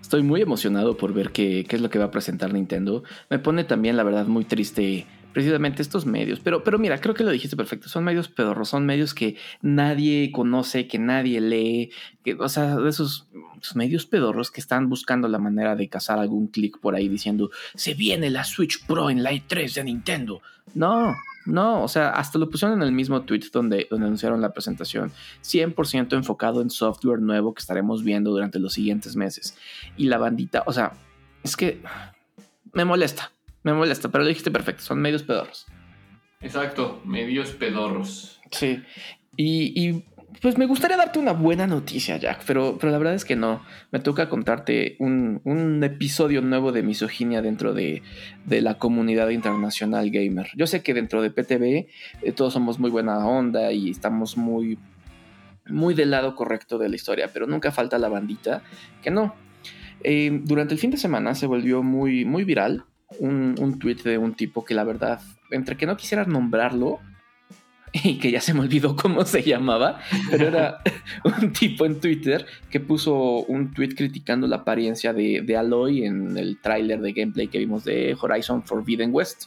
Estoy 0.00 0.22
muy 0.22 0.42
emocionado 0.42 0.96
por 0.96 1.12
ver 1.12 1.30
qué, 1.30 1.64
qué, 1.68 1.76
es 1.76 1.82
lo 1.82 1.90
que 1.90 1.98
va 1.98 2.06
a 2.06 2.10
presentar 2.10 2.52
Nintendo. 2.52 3.02
Me 3.30 3.38
pone 3.38 3.64
también, 3.64 3.96
la 3.96 4.02
verdad, 4.02 4.26
muy 4.26 4.44
triste 4.44 5.06
precisamente 5.32 5.82
estos 5.82 6.06
medios. 6.06 6.40
Pero, 6.40 6.64
pero 6.64 6.78
mira, 6.78 7.00
creo 7.00 7.14
que 7.14 7.24
lo 7.24 7.30
dijiste 7.30 7.56
perfecto. 7.56 7.88
Son 7.88 8.04
medios 8.04 8.28
pedorros, 8.28 8.68
son 8.68 8.86
medios 8.86 9.14
que 9.14 9.36
nadie 9.62 10.30
conoce, 10.32 10.86
que 10.86 10.98
nadie 10.98 11.40
lee. 11.40 11.90
Que, 12.24 12.34
o 12.34 12.48
sea, 12.48 12.76
de 12.76 12.88
esos, 12.88 13.28
medios 13.74 14.06
pedorros 14.06 14.50
que 14.50 14.60
están 14.60 14.88
buscando 14.88 15.28
la 15.28 15.38
manera 15.38 15.76
de 15.76 15.88
cazar 15.88 16.18
algún 16.18 16.48
clic 16.48 16.78
por 16.80 16.94
ahí 16.94 17.08
diciendo, 17.08 17.50
se 17.74 17.94
viene 17.94 18.30
la 18.30 18.44
Switch 18.44 18.84
Pro 18.86 19.10
en 19.10 19.22
la 19.22 19.32
E3 19.32 19.74
de 19.74 19.84
Nintendo. 19.84 20.40
No, 20.74 21.14
no, 21.46 21.82
o 21.82 21.88
sea, 21.88 22.10
hasta 22.10 22.38
lo 22.38 22.48
pusieron 22.48 22.80
en 22.80 22.86
el 22.86 22.92
mismo 22.92 23.22
tweet 23.22 23.44
donde, 23.52 23.86
donde 23.90 24.06
anunciaron 24.06 24.40
la 24.40 24.52
presentación, 24.52 25.10
100% 25.42 26.14
enfocado 26.14 26.62
en 26.62 26.70
software 26.70 27.20
nuevo 27.20 27.54
que 27.54 27.60
estaremos 27.60 28.04
viendo 28.04 28.30
durante 28.30 28.58
los 28.58 28.74
siguientes 28.74 29.16
meses. 29.16 29.56
Y 29.96 30.06
la 30.06 30.18
bandita, 30.18 30.62
o 30.66 30.72
sea, 30.72 30.92
es 31.42 31.56
que 31.56 31.82
me 32.72 32.84
molesta, 32.84 33.32
me 33.62 33.72
molesta, 33.72 34.08
pero 34.08 34.24
lo 34.24 34.28
dijiste 34.28 34.50
perfecto, 34.50 34.82
son 34.82 35.00
medios 35.00 35.22
pedorros. 35.22 35.66
Exacto, 36.40 37.02
medios 37.04 37.50
pedorros. 37.50 38.40
Sí, 38.50 38.82
y, 39.36 39.88
y 39.88 40.04
pues 40.40 40.56
me 40.56 40.66
gustaría 40.66 40.96
darte 40.96 41.18
una 41.18 41.32
buena 41.32 41.66
noticia, 41.66 42.16
Jack, 42.16 42.44
pero, 42.46 42.78
pero 42.78 42.92
la 42.92 42.98
verdad 42.98 43.14
es 43.14 43.24
que 43.24 43.36
no. 43.36 43.62
Me 43.90 43.98
toca 43.98 44.28
contarte 44.28 44.96
un, 44.98 45.40
un 45.44 45.82
episodio 45.84 46.40
nuevo 46.40 46.72
de 46.72 46.82
misoginia 46.82 47.42
dentro 47.42 47.74
de, 47.74 48.02
de, 48.46 48.60
la 48.62 48.78
comunidad 48.78 49.28
internacional 49.30 50.10
gamer. 50.10 50.48
Yo 50.56 50.66
sé 50.66 50.82
que 50.82 50.94
dentro 50.94 51.20
de 51.20 51.30
PTV 51.30 51.88
eh, 52.22 52.32
todos 52.34 52.52
somos 52.52 52.78
muy 52.78 52.90
buena 52.90 53.26
onda 53.26 53.72
y 53.72 53.90
estamos 53.90 54.36
muy, 54.36 54.78
muy 55.66 55.94
del 55.94 56.10
lado 56.10 56.34
correcto 56.34 56.78
de 56.78 56.88
la 56.88 56.96
historia, 56.96 57.28
pero 57.32 57.46
nunca 57.46 57.70
falta 57.72 57.98
la 57.98 58.08
bandita 58.08 58.62
que 59.02 59.10
no. 59.10 59.34
Eh, 60.02 60.40
durante 60.44 60.72
el 60.72 60.80
fin 60.80 60.90
de 60.90 60.96
semana 60.96 61.34
se 61.34 61.46
volvió 61.46 61.82
muy, 61.82 62.24
muy 62.24 62.44
viral 62.44 62.84
un, 63.18 63.54
un 63.58 63.78
tweet 63.78 63.96
de 64.04 64.18
un 64.18 64.34
tipo 64.34 64.64
que 64.64 64.74
la 64.74 64.84
verdad, 64.84 65.20
entre 65.50 65.76
que 65.76 65.86
no 65.86 65.96
quisiera 65.96 66.24
nombrarlo, 66.24 67.00
y 68.04 68.18
que 68.18 68.30
ya 68.30 68.40
se 68.40 68.54
me 68.54 68.60
olvidó 68.60 68.96
cómo 68.96 69.24
se 69.24 69.42
llamaba, 69.42 70.00
pero 70.30 70.48
era 70.48 70.82
un 71.42 71.52
tipo 71.52 71.84
en 71.84 72.00
Twitter 72.00 72.46
que 72.70 72.80
puso 72.80 73.14
un 73.44 73.72
tweet 73.72 73.94
criticando 73.96 74.46
la 74.46 74.56
apariencia 74.56 75.12
de, 75.12 75.42
de 75.42 75.56
Aloy 75.56 76.04
en 76.04 76.36
el 76.36 76.60
tráiler 76.60 77.00
de 77.00 77.12
gameplay 77.12 77.48
que 77.48 77.58
vimos 77.58 77.84
de 77.84 78.16
Horizon 78.20 78.62
Forbidden 78.62 79.10
West. 79.12 79.46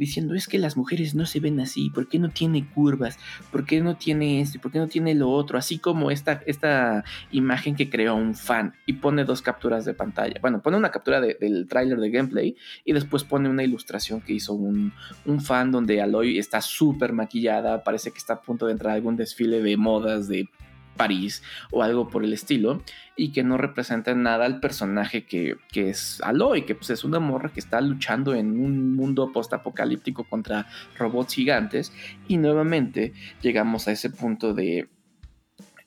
Diciendo 0.00 0.34
es 0.34 0.48
que 0.48 0.58
las 0.58 0.78
mujeres 0.78 1.14
no 1.14 1.26
se 1.26 1.40
ven 1.40 1.60
así, 1.60 1.90
¿por 1.90 2.08
qué 2.08 2.18
no 2.18 2.30
tiene 2.30 2.66
curvas? 2.66 3.18
¿Por 3.52 3.66
qué 3.66 3.82
no 3.82 3.98
tiene 3.98 4.40
esto? 4.40 4.58
¿Por 4.58 4.72
qué 4.72 4.78
no 4.78 4.88
tiene 4.88 5.14
lo 5.14 5.28
otro? 5.28 5.58
Así 5.58 5.76
como 5.76 6.10
esta, 6.10 6.40
esta 6.46 7.04
imagen 7.30 7.76
que 7.76 7.90
creó 7.90 8.14
un 8.14 8.34
fan 8.34 8.72
y 8.86 8.94
pone 8.94 9.26
dos 9.26 9.42
capturas 9.42 9.84
de 9.84 9.92
pantalla. 9.92 10.40
Bueno, 10.40 10.62
pone 10.62 10.78
una 10.78 10.90
captura 10.90 11.20
de, 11.20 11.36
del 11.38 11.68
tráiler 11.68 11.98
de 12.00 12.08
gameplay 12.08 12.56
y 12.82 12.94
después 12.94 13.24
pone 13.24 13.50
una 13.50 13.62
ilustración 13.62 14.22
que 14.22 14.32
hizo 14.32 14.54
un, 14.54 14.94
un 15.26 15.42
fan 15.42 15.70
donde 15.70 16.00
Aloy 16.00 16.38
está 16.38 16.62
súper 16.62 17.12
maquillada, 17.12 17.84
parece 17.84 18.10
que 18.10 18.16
está 18.16 18.32
a 18.32 18.40
punto 18.40 18.64
de 18.64 18.72
entrar 18.72 18.92
a 18.92 18.94
algún 18.94 19.16
desfile 19.16 19.60
de 19.60 19.76
modas 19.76 20.28
de 20.28 20.48
París 20.96 21.42
o 21.70 21.82
algo 21.82 22.08
por 22.08 22.24
el 22.24 22.32
estilo 22.32 22.82
y 23.16 23.32
que 23.32 23.42
no 23.42 23.56
representa 23.56 24.14
nada 24.14 24.46
al 24.46 24.60
personaje 24.60 25.24
que, 25.24 25.56
que 25.70 25.90
es 25.90 26.20
Aloy, 26.22 26.62
que 26.62 26.74
pues 26.74 26.90
es 26.90 27.04
una 27.04 27.20
morra 27.20 27.50
que 27.52 27.60
está 27.60 27.80
luchando 27.80 28.34
en 28.34 28.60
un 28.60 28.94
mundo 28.94 29.32
postapocalíptico 29.32 30.24
contra 30.24 30.66
robots 30.98 31.34
gigantes. 31.34 31.92
Y 32.28 32.36
nuevamente 32.36 33.12
llegamos 33.42 33.88
a 33.88 33.92
ese 33.92 34.10
punto 34.10 34.54
de 34.54 34.88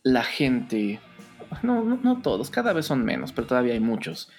la 0.03 0.23
gente, 0.23 0.99
no, 1.61 1.83
no, 1.83 1.99
no 2.01 2.21
todos, 2.21 2.49
cada 2.49 2.73
vez 2.73 2.85
son 2.85 3.05
menos, 3.05 3.31
pero 3.31 3.47
todavía 3.47 3.73
hay 3.73 3.79
muchos 3.79 4.29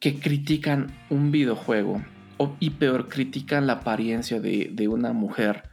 que 0.00 0.18
critican 0.18 0.92
un 1.10 1.30
videojuego 1.30 2.02
o, 2.38 2.56
y 2.58 2.70
peor, 2.70 3.08
critican 3.08 3.66
la 3.66 3.74
apariencia 3.74 4.40
de, 4.40 4.70
de 4.72 4.88
una 4.88 5.12
mujer 5.12 5.69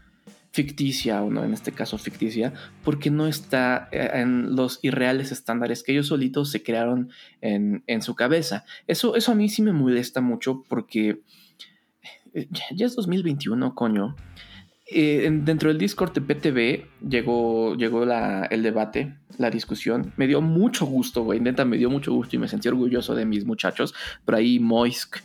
ficticia 0.58 1.22
o 1.22 1.30
no, 1.30 1.44
en 1.44 1.54
este 1.54 1.72
caso 1.72 2.00
ficticia, 2.00 2.52
porque 2.84 3.12
no 3.12 3.28
está 3.28 3.90
eh, 3.92 4.10
en 4.16 4.56
los 4.56 4.80
irreales 4.82 5.32
estándares 5.32 5.84
que 5.84 5.92
ellos 5.92 6.08
solitos 6.08 6.50
se 6.50 6.64
crearon 6.64 7.12
en, 7.42 7.84
en 7.86 8.02
su 8.02 8.16
cabeza. 8.16 8.66
Eso, 8.88 9.16
eso 9.16 9.32
a 9.32 9.36
mí 9.36 9.50
sí 9.50 9.62
me 9.62 9.72
molesta 9.72 10.20
mucho 10.20 10.64
porque 10.68 11.22
eh, 12.34 12.48
ya 12.76 12.88
es 12.88 12.96
2021, 12.96 13.76
coño. 13.76 14.16
Eh, 14.90 15.30
dentro 15.44 15.70
del 15.70 15.78
Discord 15.78 16.14
de 16.14 16.22
PTV 16.22 17.08
llegó, 17.08 17.76
llegó 17.76 18.04
la, 18.04 18.46
el 18.46 18.64
debate, 18.64 19.16
la 19.38 19.52
discusión. 19.52 20.12
Me 20.18 20.26
dio 20.26 20.42
mucho 20.42 20.88
gusto, 20.88 21.24
güey. 21.24 21.40
Neta, 21.40 21.66
me 21.66 21.78
dio 21.78 21.92
mucho 21.92 22.12
gusto 22.14 22.36
y 22.36 22.40
me 22.40 22.48
sentí 22.48 22.68
orgulloso 22.68 23.14
de 23.14 23.26
mis 23.26 23.46
muchachos. 23.46 23.94
Por 24.26 24.34
ahí 24.34 24.60
Moisk 24.60 25.18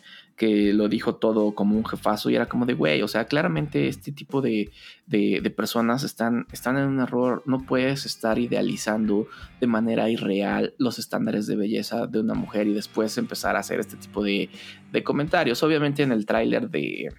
que 0.43 0.73
lo 0.73 0.89
dijo 0.89 1.15
todo 1.15 1.55
como 1.55 1.77
un 1.77 1.87
jefazo 1.87 2.29
y 2.29 2.35
era 2.35 2.47
como 2.47 2.67
de, 2.67 2.75
güey, 2.75 3.01
o 3.03 3.07
sea, 3.07 3.27
claramente 3.27 3.87
este 3.87 4.11
tipo 4.11 4.43
de, 4.43 4.73
de, 5.07 5.39
de, 5.41 5.51
personas 5.51 6.03
están, 6.03 6.49
están 6.51 6.77
en 6.79 6.89
un 6.89 6.99
error, 6.99 7.45
no 7.47 7.65
puedes 7.65 8.07
estar 8.07 8.41
idealizando 8.41 9.29
de 9.61 9.69
manera 9.69 10.11
irreal 10.11 10.75
los 10.79 10.99
estándares 10.99 11.47
de 11.47 11.55
belleza 11.55 12.09
de 12.09 12.19
una 12.19 12.35
mujer 12.35 12.67
y 12.67 12.75
después 12.75 13.17
empezar 13.19 13.55
a 13.55 13.61
hacer 13.61 13.79
este 13.79 13.97
tipo 13.97 14.25
de, 14.25 14.51
de 14.91 15.05
comentarios. 15.05 15.63
Obviamente 15.63 16.03
en 16.03 16.11
el 16.11 16.27
tráiler 16.27 16.69
de, 16.69 17.15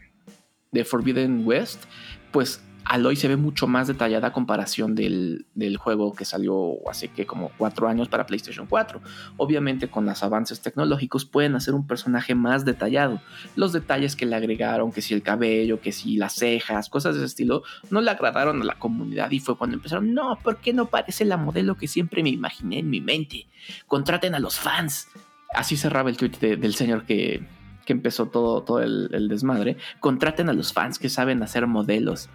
de 0.74 0.84
Forbidden 0.84 1.48
West, 1.48 1.86
pues 2.34 2.62
Aloy 2.86 3.16
se 3.16 3.28
ve 3.28 3.38
mucho 3.38 3.68
más 3.68 3.88
detallada 3.88 4.28
a 4.28 4.34
comparación 4.34 4.96
del, 4.96 5.46
del, 5.56 5.78
juego 5.78 6.13
que 6.13 6.25
salió 6.25 6.75
hace 6.90 7.08
que 7.08 7.25
como 7.25 7.52
cuatro 7.58 7.88
años 7.88 8.10
para 8.10 8.25
PlayStation 8.25 8.68
4. 8.68 9.02
Obviamente 9.38 9.88
con 9.88 10.06
los 10.06 10.22
avances 10.24 10.62
tecnológicos 10.62 11.25
pueden 11.25 11.56
hacer 11.56 11.74
un 11.74 11.88
personaje 11.88 12.36
más 12.36 12.66
detallado. 12.66 13.22
Los 13.56 13.74
detalles 13.74 14.16
que 14.16 14.25
le 14.25 14.36
agregaron, 14.36 14.92
que 14.92 15.02
si 15.02 15.13
el 15.13 15.24
cabello, 15.24 15.80
que 15.82 15.92
si 15.92 16.18
las 16.18 16.34
cejas, 16.34 16.90
cosas 16.90 17.16
de 17.16 17.22
ese 17.22 17.28
estilo, 17.28 17.63
no 17.90 18.02
le 18.02 18.12
agradaron 18.12 18.62
a 18.62 18.66
la 18.66 18.80
comunidad 18.80 19.32
y 19.32 19.40
fue 19.40 19.58
cuando 19.58 19.75
empezaron, 19.75 20.13
no, 20.13 20.38
¿por 20.44 20.58
qué 20.58 20.74
no 20.74 20.88
parece 20.88 21.25
la 21.25 21.38
modelo 21.38 21.75
que 21.75 21.88
siempre 21.88 22.22
me 22.22 22.30
imaginé 22.30 22.80
en 22.80 22.90
mi 22.90 23.02
mente? 23.02 23.48
Contraten 23.88 24.36
a 24.36 24.40
los 24.40 24.60
fans. 24.60 25.08
Así 25.54 25.78
cerraba 25.78 26.10
el 26.10 26.18
tweet 26.18 26.58
del 26.58 26.75
señor 26.75 27.06
que, 27.06 27.46
que 27.86 27.94
empezó 27.94 28.28
todo, 28.28 28.63
todo 28.63 28.82
el, 28.82 29.10
el, 29.13 29.28
desmadre. 29.28 29.78
Contraten 30.00 30.50
a 30.50 30.54
los 30.54 30.74
fans 30.74 31.00
que 31.00 31.10
saben 31.10 31.44
hacer 31.44 31.68
modelos. 31.68 32.30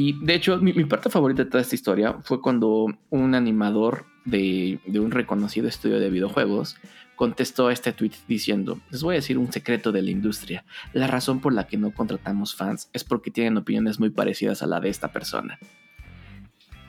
Y 0.00 0.12
de 0.24 0.34
hecho, 0.34 0.58
mi, 0.58 0.72
mi, 0.72 0.84
parte 0.84 1.10
favorita 1.10 1.42
de 1.42 1.50
toda 1.50 1.60
esta 1.60 1.74
historia 1.74 2.18
fue 2.22 2.40
cuando 2.40 2.86
un 3.10 3.34
animador 3.34 4.06
de, 4.24 4.78
de, 4.86 5.00
un 5.00 5.10
reconocido 5.10 5.66
estudio 5.66 5.98
de 5.98 6.08
videojuegos 6.08 6.76
contestó 7.16 7.66
a 7.66 7.72
este 7.72 7.92
tweet 7.92 8.12
diciendo: 8.28 8.78
Les 8.92 9.02
voy 9.02 9.14
a 9.14 9.18
decir 9.18 9.38
un 9.38 9.52
secreto 9.52 9.90
de 9.90 10.02
la 10.02 10.12
industria. 10.12 10.64
La 10.92 11.08
razón 11.08 11.40
por 11.40 11.52
la 11.52 11.66
que 11.66 11.78
no 11.78 11.92
contratamos 11.92 12.54
fans 12.54 12.90
es 12.92 13.02
porque 13.02 13.32
tienen 13.32 13.56
opiniones 13.56 13.98
muy 13.98 14.10
parecidas 14.10 14.62
a 14.62 14.68
la 14.68 14.78
de 14.78 14.88
esta 14.88 15.10
persona. 15.10 15.58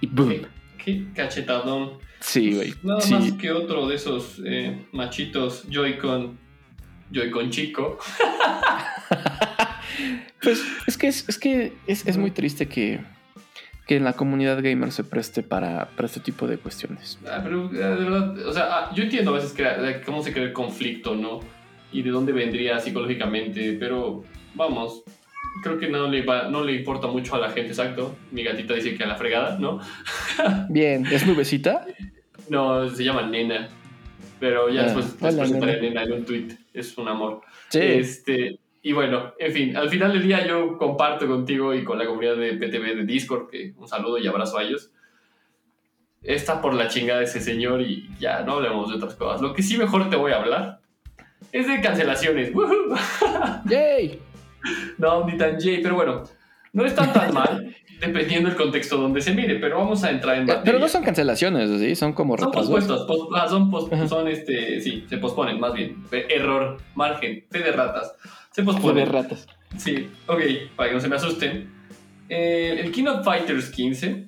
Y 0.01 0.05
boom. 0.05 0.29
Qué, 0.29 0.45
qué 0.77 1.07
cachetadón. 1.15 1.93
Sí, 2.19 2.53
güey. 2.53 2.75
Nada 2.83 3.01
sí. 3.01 3.15
más 3.15 3.31
que 3.31 3.51
otro 3.51 3.87
de 3.87 3.95
esos 3.95 4.39
eh, 4.45 4.85
machitos 4.91 5.65
Joy-Con. 5.67 6.37
Joy-Con 7.11 7.49
chico. 7.49 7.97
Pues 10.41 10.63
es 10.88 10.98
que 10.98 11.08
es, 11.08 11.27
es 11.27 11.38
que 11.38 11.74
es, 11.88 12.08
es, 12.08 12.17
muy 12.17 12.31
triste 12.31 12.67
que, 12.67 13.00
que 13.88 13.98
en 13.98 14.03
la 14.03 14.13
comunidad 14.13 14.62
gamer 14.62 14.91
se 14.91 15.03
preste 15.03 15.43
para, 15.43 15.89
para 15.96 16.05
este 16.05 16.19
tipo 16.19 16.48
de 16.48 16.58
cuestiones. 16.58 17.19
Ah, 17.27 17.41
pero 17.43 17.67
de 17.67 17.79
verdad, 17.79 18.48
o 18.48 18.53
sea, 18.53 18.93
yo 18.93 19.03
entiendo 19.03 19.31
a 19.31 19.36
veces 19.36 19.51
que, 19.51 20.01
cómo 20.05 20.24
se 20.24 20.31
crea 20.31 20.46
el 20.46 20.53
conflicto, 20.53 21.15
¿no? 21.15 21.41
Y 21.91 22.03
de 22.03 22.12
dónde 22.12 22.31
vendría 22.31 22.79
psicológicamente, 22.79 23.75
pero 23.79 24.24
vamos, 24.55 25.03
creo 25.63 25.77
que 25.77 25.89
no 25.89 26.08
le, 26.08 26.22
va, 26.22 26.48
no 26.48 26.63
le 26.63 26.74
importa 26.74 27.08
mucho 27.08 27.36
a 27.36 27.39
la 27.39 27.50
gente, 27.50 27.69
exacto. 27.69 28.15
Mi 28.31 28.43
gatita 28.43 28.74
dice 28.74 28.96
que 28.96 29.03
a 29.03 29.08
la 29.08 29.15
fregada, 29.15 29.58
¿no? 29.60 29.79
Bien, 30.69 31.05
¿es 31.08 31.25
nubecita? 31.25 31.86
No, 32.48 32.89
se 32.89 33.03
llama 33.03 33.24
Nena. 33.24 33.69
Pero 34.39 34.69
ya 34.69 34.81
ah, 34.81 34.84
después, 34.86 35.05
después 35.08 35.36
presentaré 35.36 35.81
Nena 35.81 36.03
en 36.03 36.13
un 36.13 36.25
tweet. 36.25 36.48
Es 36.74 36.98
un 36.98 37.10
amor. 37.10 37.41
Sí. 37.69 37.79
Este, 37.81 38.60
y 38.81 38.93
bueno, 38.93 39.33
en 39.38 39.51
fin, 39.51 39.77
al 39.77 39.89
final 39.89 40.13
del 40.13 40.24
día 40.24 40.48
yo 40.48 40.77
comparto 40.77 41.27
contigo 41.27 41.74
y 41.74 41.83
con 41.83 42.00
la 42.00 42.05
comunidad 42.05 42.38
de 42.38 42.53
PTV 42.53 42.95
de 42.95 43.05
Discord, 43.05 43.50
que 43.50 43.74
un 43.77 43.88
saludo 43.88 44.17
y 44.17 44.27
abrazo 44.27 44.57
a 44.57 44.63
ellos. 44.63 44.91
Está 46.21 46.62
por 46.62 46.74
la 46.74 46.88
chingada 46.88 47.21
ese 47.21 47.41
señor 47.41 47.81
y 47.81 48.09
ya 48.19 48.41
no 48.41 48.53
hablemos 48.53 48.89
de 48.89 48.95
otras 48.95 49.15
cosas. 49.15 49.41
Lo 49.41 49.53
que 49.53 49.63
sí 49.63 49.77
mejor 49.77 50.09
te 50.09 50.15
voy 50.15 50.31
a 50.31 50.38
hablar 50.38 50.79
es 51.51 51.67
de 51.67 51.81
cancelaciones. 51.81 52.51
¡Yay! 53.65 54.19
No, 54.98 55.25
ni 55.25 55.38
tan 55.38 55.57
yay, 55.59 55.81
pero 55.81 55.95
bueno, 55.95 56.24
no 56.74 56.86
está 56.86 57.12
tan 57.12 57.33
mal, 57.33 57.75
dependiendo 58.00 58.50
del 58.50 58.57
contexto 58.57 58.98
donde 58.98 59.21
se 59.21 59.33
mire, 59.33 59.55
pero 59.55 59.77
vamos 59.77 60.03
a 60.03 60.12
entrar 60.12 60.38
en 60.38 60.45
materia. 60.45 60.63
Pero 60.63 60.79
no 60.79 60.88
son 60.88 61.03
cancelaciones, 61.03 61.79
¿sí? 61.79 61.95
Son 61.95 62.13
como 62.13 62.38
Son 62.38 62.51
pospuestos, 62.51 63.05
pos, 63.07 63.29
ah, 63.36 63.48
son, 63.48 63.71
pos, 63.71 63.89
son 64.07 64.27
este, 64.27 64.79
sí, 64.81 65.05
se 65.09 65.17
posponen 65.17 65.59
más 65.59 65.74
bien. 65.74 66.03
Error, 66.12 66.77
margen, 66.95 67.45
fe 67.50 67.59
de 67.59 67.71
ratas. 67.71 68.15
Se 68.59 68.65
pospone. 68.65 69.05
ratas. 69.05 69.47
Sí, 69.77 70.09
ok, 70.27 70.41
para 70.75 70.89
que 70.89 70.95
no 70.95 71.01
se 71.01 71.07
me 71.07 71.15
asusten. 71.15 71.69
Eh, 72.27 72.79
el 72.83 72.91
King 72.91 73.05
of 73.05 73.23
Fighters 73.23 73.69
15 73.69 74.27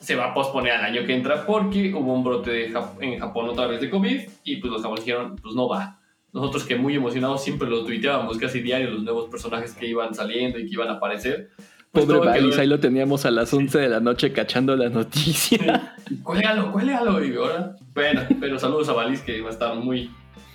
se 0.00 0.14
va 0.14 0.26
a 0.26 0.34
posponer 0.34 0.72
al 0.72 0.84
año 0.84 1.06
que 1.06 1.14
entra 1.14 1.44
porque 1.44 1.92
hubo 1.94 2.14
un 2.14 2.24
brote 2.24 2.50
de 2.50 2.70
Jap 2.70 3.02
en 3.02 3.18
Japón 3.18 3.48
otra 3.48 3.66
vez 3.66 3.80
de 3.80 3.90
COVID 3.90 4.20
y 4.44 4.56
pues 4.56 4.72
los 4.72 4.82
japoneses 4.82 5.06
dijeron, 5.06 5.36
pues 5.36 5.54
no 5.54 5.68
va. 5.68 6.00
Nosotros 6.32 6.64
que 6.64 6.76
muy 6.76 6.96
emocionados 6.96 7.44
siempre 7.44 7.68
lo 7.68 7.84
tuiteábamos 7.84 8.38
casi 8.38 8.60
diario, 8.60 8.90
los 8.90 9.02
nuevos 9.02 9.30
personajes 9.30 9.72
que 9.72 9.86
iban 9.86 10.14
saliendo 10.14 10.58
y 10.58 10.66
que 10.66 10.72
iban 10.72 10.88
a 10.88 10.94
aparecer. 10.94 11.50
Pues 11.92 12.06
Pobre 12.06 12.18
Valis, 12.18 12.58
ahí 12.58 12.66
lo 12.66 12.80
teníamos 12.80 13.24
a 13.24 13.30
las 13.30 13.54
11 13.54 13.78
de 13.78 13.88
la 13.88 14.00
noche 14.00 14.32
cachando 14.32 14.76
la 14.76 14.88
noticia. 14.88 15.94
Sí. 16.08 16.16
Cuélgalo, 16.22 16.72
cuélgalo. 16.72 17.24
Y 17.24 17.36
ahora, 17.36 17.76
bueno, 17.94 18.22
pero 18.40 18.58
saludos 18.58 18.88
a 18.88 18.94
Valis 18.94 19.20
que 19.20 19.40
va 19.42 19.50
a 19.50 19.52
estar 19.52 19.76
muy 19.76 20.10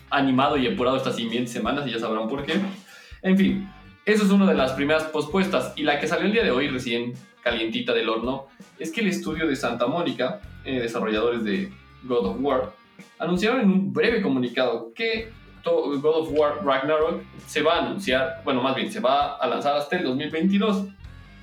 animado 0.10 0.58
y 0.58 0.68
apurado 0.68 0.98
estas 0.98 1.16
siguientes 1.16 1.52
semanas 1.52 1.88
y 1.88 1.92
ya 1.92 2.00
sabrán 2.00 2.28
por 2.28 2.44
qué. 2.44 2.56
En 3.22 3.38
fin, 3.38 3.70
eso 4.06 4.24
es 4.24 4.32
una 4.32 4.46
de 4.46 4.56
las 4.56 4.74
primeras 4.74 5.04
pospuestas. 5.04 5.74
Y 5.76 5.84
la 5.84 6.00
que 6.00 6.08
salió 6.08 6.26
el 6.26 6.32
día 6.32 6.44
de 6.44 6.52
hoy, 6.52 6.68
recién 6.70 7.14
calientita 7.44 7.94
del 7.94 8.10
horno, 8.10 8.48
es 8.78 8.92
que 8.92 9.02
el 9.02 9.08
estudio 9.08 9.48
de 9.48 9.56
Santa 9.56 9.88
Mónica, 9.88 10.42
eh, 10.64 10.80
desarrolladores 10.80 11.44
de 11.44 11.72
God 12.04 12.26
of 12.26 12.38
War, 12.40 12.72
anunciaron 13.18 13.62
en 13.62 13.72
un 13.72 13.94
breve 13.94 14.22
comunicado 14.22 14.94
que 14.94 15.32
God 15.64 16.04
of 16.04 16.30
War 16.32 16.64
Ragnarok 16.64 17.22
se 17.46 17.62
va 17.62 17.76
a 17.76 17.86
anunciar, 17.86 18.42
bueno, 18.44 18.62
más 18.62 18.76
bien 18.76 18.92
se 18.92 19.00
va 19.00 19.36
a 19.36 19.48
lanzar 19.48 19.76
hasta 19.76 19.98
el 19.98 20.06
2022. 20.06 20.88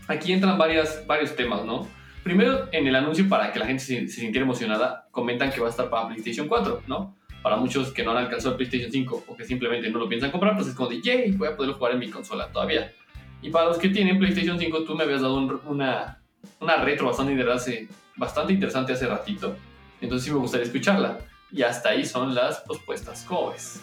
Aquí 0.09 0.33
entran 0.33 0.57
varias, 0.57 1.07
varios 1.07 1.37
temas, 1.37 1.65
¿no? 1.65 1.87
Primero, 2.23 2.69
en 2.73 2.87
el 2.87 2.97
anuncio, 2.97 3.29
para 3.29 3.53
que 3.53 3.59
la 3.59 3.67
gente 3.67 3.85
se, 3.85 4.09
se 4.09 4.21
sintiera 4.21 4.45
emocionada, 4.45 5.07
comentan 5.11 5.51
que 5.51 5.61
va 5.61 5.67
a 5.67 5.71
estar 5.71 5.89
para 5.91 6.09
PlayStation 6.09 6.49
4, 6.49 6.83
¿no? 6.87 7.15
Para 7.47 7.59
muchos 7.59 7.93
que 7.93 8.03
no 8.03 8.11
han 8.11 8.17
alcanzado 8.17 8.51
el 8.51 8.57
PlayStation 8.57 8.91
5 8.91 9.25
o 9.29 9.37
que 9.37 9.45
simplemente 9.45 9.89
no 9.89 10.01
lo 10.01 10.09
piensan 10.09 10.33
comprar, 10.33 10.57
pues 10.57 10.67
es 10.67 10.75
como 10.75 10.89
de, 10.89 11.01
yay, 11.01 11.31
voy 11.31 11.47
a 11.47 11.57
poder 11.57 11.75
jugar 11.75 11.93
en 11.93 12.01
mi 12.01 12.11
consola 12.11 12.51
todavía. 12.51 12.93
Y 13.41 13.51
para 13.51 13.67
los 13.67 13.79
que 13.79 13.89
tienen 13.89 14.19
PlayStation 14.19 14.59
5, 14.59 14.83
tú 14.83 14.97
me 14.97 15.05
habías 15.05 15.23
dado 15.23 15.37
un, 15.37 15.61
una, 15.65 16.21
una 16.59 16.77
retro 16.79 17.07
bastante 17.07 17.89
bastante 18.17 18.53
interesante 18.53 18.95
hace 18.95 19.07
ratito. 19.07 19.55
Entonces 20.01 20.27
sí 20.27 20.33
me 20.33 20.41
gustaría 20.41 20.67
escucharla. 20.67 21.21
Y 21.53 21.63
hasta 21.63 21.91
ahí 21.91 22.05
son 22.05 22.35
las 22.35 22.63
propuestas. 22.63 23.25
¿Cómo 23.29 23.53
ves? 23.53 23.81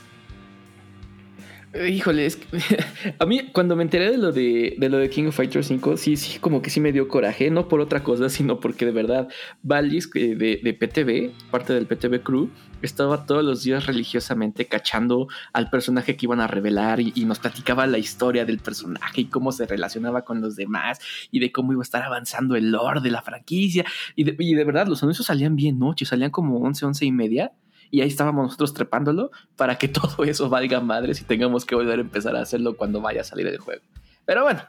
Híjole, 1.73 2.27
es 2.27 2.35
que, 2.35 2.45
a 3.19 3.25
mí 3.25 3.49
cuando 3.51 3.75
me 3.75 3.81
enteré 3.81 4.11
de 4.11 4.17
lo 4.19 4.31
de, 4.31 4.75
de, 4.77 4.89
lo 4.89 4.97
de 4.97 5.09
King 5.09 5.25
of 5.25 5.35
Fighters 5.35 5.67
5, 5.67 5.97
sí, 5.97 6.17
sí, 6.17 6.37
como 6.37 6.61
que 6.61 6.69
sí 6.69 6.79
me 6.79 6.91
dio 6.91 7.07
coraje, 7.07 7.49
no 7.49 7.67
por 7.67 7.81
otra 7.81 8.03
cosa, 8.03 8.29
sino 8.29 8.59
porque 8.59 8.85
de 8.85 8.91
verdad 8.91 9.27
Valis 9.63 10.09
de, 10.11 10.35
de 10.35 10.73
PTV, 10.73 11.31
parte 11.49 11.73
del 11.73 11.87
PTV 11.87 12.21
Crew, 12.21 12.51
estaba 12.83 13.25
todos 13.25 13.43
los 13.43 13.63
días 13.63 13.87
religiosamente 13.87 14.67
cachando 14.67 15.27
al 15.51 15.71
personaje 15.71 16.15
que 16.15 16.27
iban 16.27 16.41
a 16.41 16.47
revelar 16.47 16.99
y, 16.99 17.11
y, 17.15 17.25
nos 17.25 17.39
platicaba 17.39 17.87
la 17.87 17.97
historia 17.97 18.45
del 18.45 18.59
personaje 18.59 19.21
y 19.21 19.25
cómo 19.25 19.51
se 19.51 19.65
relacionaba 19.65 20.23
con 20.23 20.41
los 20.41 20.55
demás 20.55 20.99
y 21.31 21.39
de 21.39 21.51
cómo 21.51 21.71
iba 21.71 21.81
a 21.81 21.83
estar 21.83 22.03
avanzando 22.03 22.55
el 22.55 22.71
lore 22.71 23.01
de 23.01 23.09
la 23.09 23.23
franquicia. 23.23 23.83
Y 24.15 24.25
de, 24.25 24.35
y 24.37 24.53
de 24.53 24.63
verdad, 24.63 24.85
los 24.87 25.01
anuncios 25.01 25.25
salían 25.25 25.55
bien 25.55 25.79
noche, 25.79 26.05
salían 26.05 26.29
como 26.29 26.59
11, 26.59 26.85
11 26.85 27.05
y 27.05 27.11
media 27.11 27.51
y 27.93 28.01
ahí 28.01 28.07
estábamos 28.07 28.45
nosotros 28.45 28.73
trepándolo 28.73 29.29
para 29.55 29.77
que 29.77 29.87
todo 29.87 30.23
eso 30.23 30.49
valga 30.49 30.81
madres 30.81 31.21
y 31.21 31.25
tengamos 31.25 31.63
que 31.63 31.75
volver 31.75 31.99
a 31.99 32.01
empezar 32.01 32.35
a 32.35 32.41
hacerlo 32.41 32.75
cuando 32.75 32.99
vaya 33.01 33.21
a 33.21 33.23
salir 33.23 33.45
el 33.45 33.59
juego. 33.59 33.83
Pero 34.25 34.41
bueno, 34.41 34.63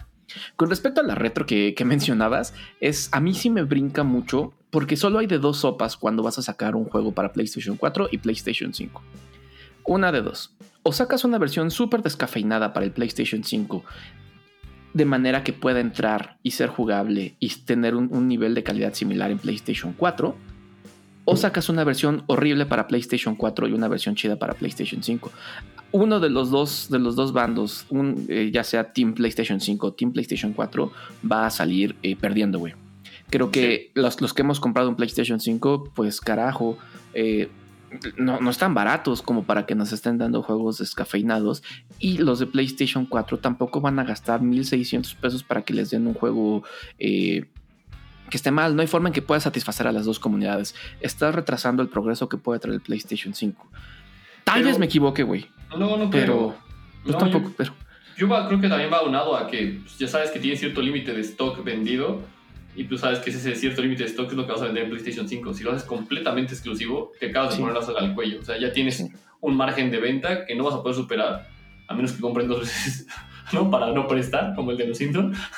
con 0.57 0.69
respecto 0.69 1.00
a 1.00 1.04
la 1.04 1.14
retro 1.14 1.47
que, 1.47 1.75
mencionabas, 1.87 2.52
es 2.83 3.09
a 3.12 3.21
mí 3.21 3.33
sí 3.33 3.49
me 3.49 3.62
brinca 3.62 4.02
mucho 4.02 4.52
porque 4.69 4.99
solo 4.99 5.21
hay 5.21 5.26
de 5.26 5.38
dos 5.38 5.57
sopas 5.57 5.97
cuando 5.97 6.23
vas 6.23 6.38
a 6.38 6.43
sacar 6.43 6.76
un 6.76 6.85
juego 6.85 7.12
para 7.12 7.33
PlayStation 7.33 7.78
4 7.78 8.09
y 8.12 8.19
PlayStation 8.19 8.75
5. 8.75 9.02
Una 9.85 10.12
de 10.12 10.21
dos. 10.21 10.54
O 10.83 10.93
sacas 10.93 11.25
una 11.25 11.38
versión 11.38 11.71
súper 11.71 12.02
descafeinada 12.02 12.75
para 12.75 12.85
el 12.85 12.93
PlayStation 12.93 13.43
5 13.43 13.85
de 14.93 15.04
manera 15.07 15.43
que 15.43 15.54
pueda 15.54 15.81
entrar 15.81 16.37
y 16.43 16.50
ser 16.50 16.69
jugable 16.69 17.37
y 17.40 17.49
tener 17.49 17.95
un 17.95 18.28
nivel 18.28 18.54
de 18.54 18.62
calidad 18.62 18.93
similar 18.93 19.31
en 19.31 19.38
PlayStation 19.38 19.95
4 19.97 20.54
o 21.25 21.37
sacas 21.37 21.69
una 21.69 21.85
versión 21.85 22.25
horrible 22.26 22.66
para 22.66 22.87
PlayStation 22.87 23.37
4 23.37 23.69
y 23.69 23.73
una 23.73 23.88
versión 23.88 24.14
chida 24.14 24.37
para 24.37 24.54
PlayStation 24.54 25.02
5. 25.02 25.31
Uno 25.93 26.21
de 26.21 26.28
los 26.28 26.50
dos, 26.50 26.88
de 26.90 26.99
los 26.99 27.16
dos 27.16 27.33
bandos, 27.33 27.87
un, 27.88 28.26
eh, 28.28 28.50
ya 28.52 28.64
sea 28.64 28.93
Team 28.93 29.14
PlayStation 29.14 29.61
5 29.61 29.87
o 29.87 29.93
Team 29.93 30.12
PlayStation 30.12 30.52
4, 30.52 30.93
va 31.31 31.47
a 31.47 31.50
salir 31.50 31.97
eh, 32.02 32.16
perdiendo, 32.16 32.59
güey. 32.59 32.75
Creo 33.31 33.50
que 33.50 33.90
sí. 33.95 34.00
los, 34.00 34.21
los, 34.21 34.35
que 34.35 34.43
hemos 34.43 34.61
comprado 34.61 34.88
un 34.88 34.97
PlayStation 34.97 35.40
5, 35.40 35.93
pues 35.95 36.21
carajo, 36.21 36.78
eh, 37.14 37.49
no, 38.16 38.40
no, 38.40 38.50
están 38.50 38.75
baratos 38.75 39.23
como 39.23 39.45
para 39.45 39.66
que 39.66 39.75
nos 39.75 39.93
estén 39.93 40.19
dando 40.19 40.43
juegos 40.43 40.78
descafeinados. 40.78 41.62
Y 41.99 42.19
los 42.19 42.38
de 42.38 42.47
PlayStation 42.47 43.07
4 43.07 43.38
tampoco 43.38 43.81
van 43.81 43.99
a 43.99 44.04
gastar 44.04 44.40
1.600 44.40 45.16
pesos 45.16 45.43
para 45.43 45.62
que 45.62 45.75
les 45.75 45.90
den 45.90 46.07
un 46.07 46.14
juego 46.14 46.64
eh, 46.99 47.47
que 48.35 48.38
esté 48.38 48.50
mal. 48.50 48.75
No 48.75 48.83
hay 48.83 48.88
forma 48.88 49.11
en 49.11 49.12
que 49.12 49.23
pueda 49.23 49.38
satisfacer 49.38 49.87
a 49.87 49.93
las 49.93 50.07
dos 50.07 50.19
comunidades. 50.19 50.75
Estás 51.00 51.33
retrasando 51.33 51.85
el 51.85 51.88
progreso 51.88 52.29
que 52.29 52.37
puede 52.37 52.59
traer 52.59 52.75
el 52.75 52.81
PlayStation 52.81 53.33
5. 53.33 53.64
Tal 54.43 54.55
pero, 54.57 54.67
vez 54.67 54.79
me 54.81 54.87
equivoque, 54.87 55.23
güey. 55.23 55.47
No, 55.79 55.97
no, 55.97 56.11
pero. 56.11 56.57
Pues 57.05 57.14
no, 57.14 57.21
tampoco, 57.21 57.50
yo, 57.50 57.55
pero. 57.57 57.75
Yo 58.17 58.29
va, 58.29 58.49
creo 58.49 58.61
que 58.61 58.69
también 58.69 58.93
va 58.93 59.03
unado 59.03 59.37
a 59.37 59.47
que 59.47 59.79
pues, 59.83 59.99
ya 59.99 60.09
sabes 60.09 60.33
que 60.33 60.41
tiene 60.41 60.57
cierto 60.57 60.83
límite 60.83 61.14
de 61.14 61.21
stock 61.21 61.62
vendido. 61.62 62.23
Y 62.75 62.85
tú 62.85 62.99
sabes 62.99 63.21
que 63.21 63.31
ese 63.31 63.55
cierto 63.55 63.83
límite 63.83 64.03
de 64.03 64.09
stock 64.09 64.29
es 64.29 64.35
lo 64.37 64.47
que 64.47 64.53
vas 64.53 64.62
a 64.62 64.64
vender 64.64 64.83
en 64.83 64.91
PlayStation 64.91 65.29
5. 65.29 65.55
Si 65.55 65.62
lo 65.62 65.71
haces 65.71 65.85
completamente 65.85 66.55
exclusivo, 66.55 67.12
te 67.21 67.31
acabas 67.31 67.55
de 67.55 67.61
poner 67.61 67.76
la 67.76 67.83
soga 67.83 68.00
al 68.00 68.17
cuello. 68.17 68.41
O 68.41 68.45
sea, 68.45 68.59
ya 68.59 68.73
tienes 68.73 68.97
sí. 68.97 69.12
un 69.43 69.57
margen 69.57 69.93
de 69.93 70.00
venta 70.00 70.45
que 70.45 70.57
no 70.57 70.64
vas 70.64 70.75
a 70.75 70.83
poder 70.83 70.97
superar, 70.97 71.49
a 71.87 71.95
menos 71.95 72.11
que 72.11 72.21
compren 72.21 72.49
dos 72.49 72.62
veces, 72.62 73.07
¿no? 73.53 73.71
Para 73.71 73.93
no 73.93 74.07
prestar, 74.07 74.55
como 74.55 74.71
el 74.71 74.77
de 74.77 74.89
los 74.89 74.99
Simpsons. 74.99 75.39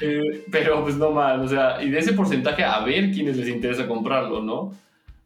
Eh, 0.00 0.44
pero 0.50 0.82
pues 0.82 0.96
no 0.96 1.10
mal, 1.10 1.40
o 1.40 1.48
sea, 1.48 1.82
y 1.82 1.90
de 1.90 1.98
ese 1.98 2.12
porcentaje 2.12 2.62
a 2.62 2.80
ver 2.80 3.10
quiénes 3.10 3.36
les 3.36 3.48
interesa 3.48 3.86
comprarlo, 3.88 4.42
¿no? 4.42 4.72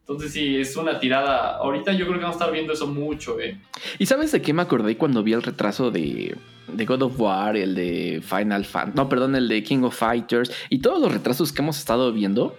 Entonces 0.01 0.33
sí, 0.33 0.57
es 0.57 0.75
una 0.75 0.99
tirada. 0.99 1.57
Ahorita 1.57 1.91
yo 1.91 2.05
creo 2.05 2.17
que 2.17 2.23
vamos 2.23 2.37
a 2.37 2.39
estar 2.39 2.51
viendo 2.51 2.73
eso 2.73 2.87
mucho, 2.87 3.39
¿eh? 3.39 3.59
¿Y 3.99 4.07
sabes 4.07 4.31
de 4.31 4.41
qué 4.41 4.53
me 4.53 4.63
acordé 4.63 4.97
cuando 4.97 5.21
vi 5.21 5.33
el 5.33 5.43
retraso 5.43 5.91
de, 5.91 6.35
de 6.73 6.85
God 6.85 7.03
of 7.03 7.19
War, 7.19 7.55
el 7.55 7.75
de 7.75 8.21
Final 8.23 8.65
Fantasy, 8.65 8.97
no, 8.97 9.07
perdón, 9.07 9.35
el 9.35 9.47
de 9.47 9.61
King 9.61 9.83
of 9.83 9.95
Fighters 9.95 10.51
y 10.69 10.79
todos 10.79 10.99
los 10.99 11.11
retrasos 11.11 11.53
que 11.53 11.61
hemos 11.61 11.77
estado 11.77 12.11
viendo? 12.11 12.55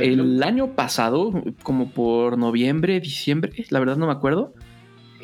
El 0.00 0.42
año 0.42 0.72
pasado, 0.74 1.32
como 1.62 1.90
por 1.90 2.38
noviembre, 2.38 3.00
diciembre, 3.00 3.52
la 3.70 3.78
verdad 3.80 3.96
no 3.96 4.06
me 4.06 4.12
acuerdo, 4.12 4.54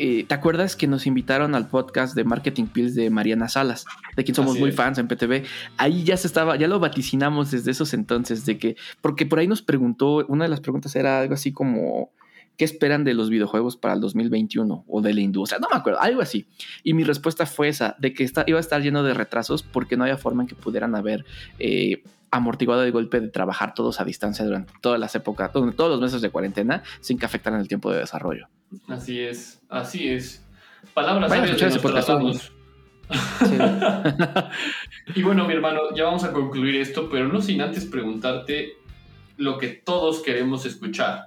eh, 0.01 0.25
¿te 0.27 0.35
acuerdas 0.35 0.77
que 0.77 0.87
nos 0.87 1.07
invitaron 1.07 1.55
al 1.55 1.69
podcast 1.69 2.15
de 2.15 2.25
Marketing 2.25 2.65
Pills 2.65 2.95
de 2.95 3.11
Mariana 3.11 3.51
Salas, 3.51 3.85
de 4.17 4.25
quien 4.25 4.35
somos 4.35 4.59
muy 4.59 4.73
fans 4.73 4.97
en 4.97 5.07
PTV? 5.07 5.45
Ahí 5.77 6.05
ya 6.05 6.17
se 6.17 6.27
estaba, 6.27 6.57
ya 6.57 6.69
lo 6.69 6.81
vaticinamos 6.81 7.51
desde 7.51 7.71
esos 7.71 7.93
entonces, 7.93 8.47
de 8.47 8.57
que, 8.57 8.77
porque 9.03 9.27
por 9.27 9.41
ahí 9.41 9.47
nos 9.47 9.61
preguntó, 9.61 10.25
una 10.29 10.45
de 10.45 10.49
las 10.49 10.61
preguntas 10.61 10.97
era 10.97 11.21
algo 11.21 11.35
así 11.35 11.53
como, 11.53 12.13
¿qué 12.57 12.65
esperan 12.65 13.05
de 13.05 13.13
los 13.13 13.29
videojuegos 13.29 13.77
para 13.77 13.93
el 13.93 14.01
2021 14.01 14.87
o 14.89 15.01
de 15.03 15.13
la 15.13 15.21
industria? 15.21 15.59
No 15.61 15.69
me 15.71 15.77
acuerdo, 15.77 16.01
algo 16.01 16.23
así. 16.23 16.47
Y 16.83 16.95
mi 16.95 17.05
respuesta 17.05 17.45
fue 17.45 17.69
esa, 17.69 17.95
de 17.99 18.15
que 18.15 18.27
iba 18.47 18.57
a 18.57 18.61
estar 18.61 18.81
lleno 18.81 19.03
de 19.03 19.13
retrasos 19.13 19.63
porque 19.63 19.99
no 19.99 20.05
había 20.05 20.17
forma 20.17 20.45
en 20.45 20.49
que 20.49 20.55
pudieran 20.55 20.95
haber... 20.95 21.27
Eh, 21.59 22.03
amortiguado 22.31 22.85
el 22.85 22.93
golpe 22.93 23.21
de 23.21 23.29
trabajar 23.29 23.75
todos 23.75 24.01
a 24.01 24.05
distancia 24.05 24.45
durante 24.45 24.73
todas 24.81 25.01
las 25.01 25.15
épocas, 25.15 25.53
todos 25.53 25.75
los 25.77 26.01
meses 26.01 26.23
de 26.23 26.31
cuarentena, 26.31 26.83
sin 27.01 27.19
que 27.19 27.27
afectaran 27.27 27.61
el 27.61 27.69
tiempo 27.69 27.91
de 27.91 27.99
desarrollo. 27.99 28.49
Así 28.89 29.21
es, 29.21 29.61
así 29.69 30.09
es. 30.09 30.47
Palabras 30.95 31.31
sabias 31.31 32.53
y 35.17 35.23
bueno, 35.23 35.45
mi 35.45 35.53
hermano, 35.53 35.81
ya 35.97 36.05
vamos 36.05 36.23
a 36.23 36.33
concluir 36.33 36.77
esto, 36.77 37.09
pero 37.11 37.27
no 37.27 37.41
sin 37.41 37.61
antes 37.61 37.85
preguntarte 37.85 38.75
lo 39.37 39.59
que 39.59 39.69
todos 39.69 40.21
queremos 40.21 40.65
escuchar. 40.65 41.27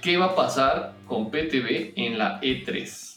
¿Qué 0.00 0.16
va 0.16 0.26
a 0.26 0.36
pasar 0.36 0.94
con 1.06 1.30
PTV 1.30 1.94
en 1.96 2.18
la 2.18 2.40
E3? 2.40 3.15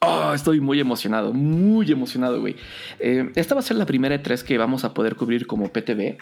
Oh, 0.00 0.32
estoy 0.34 0.60
muy 0.60 0.78
emocionado, 0.78 1.32
muy 1.32 1.90
emocionado, 1.90 2.40
güey. 2.40 2.56
Eh, 2.98 3.30
esta 3.34 3.54
va 3.54 3.60
a 3.60 3.64
ser 3.64 3.76
la 3.76 3.86
primera 3.86 4.20
E3 4.22 4.42
que 4.42 4.58
vamos 4.58 4.84
a 4.84 4.92
poder 4.92 5.16
cubrir 5.16 5.46
como 5.46 5.68
PTV. 5.68 6.18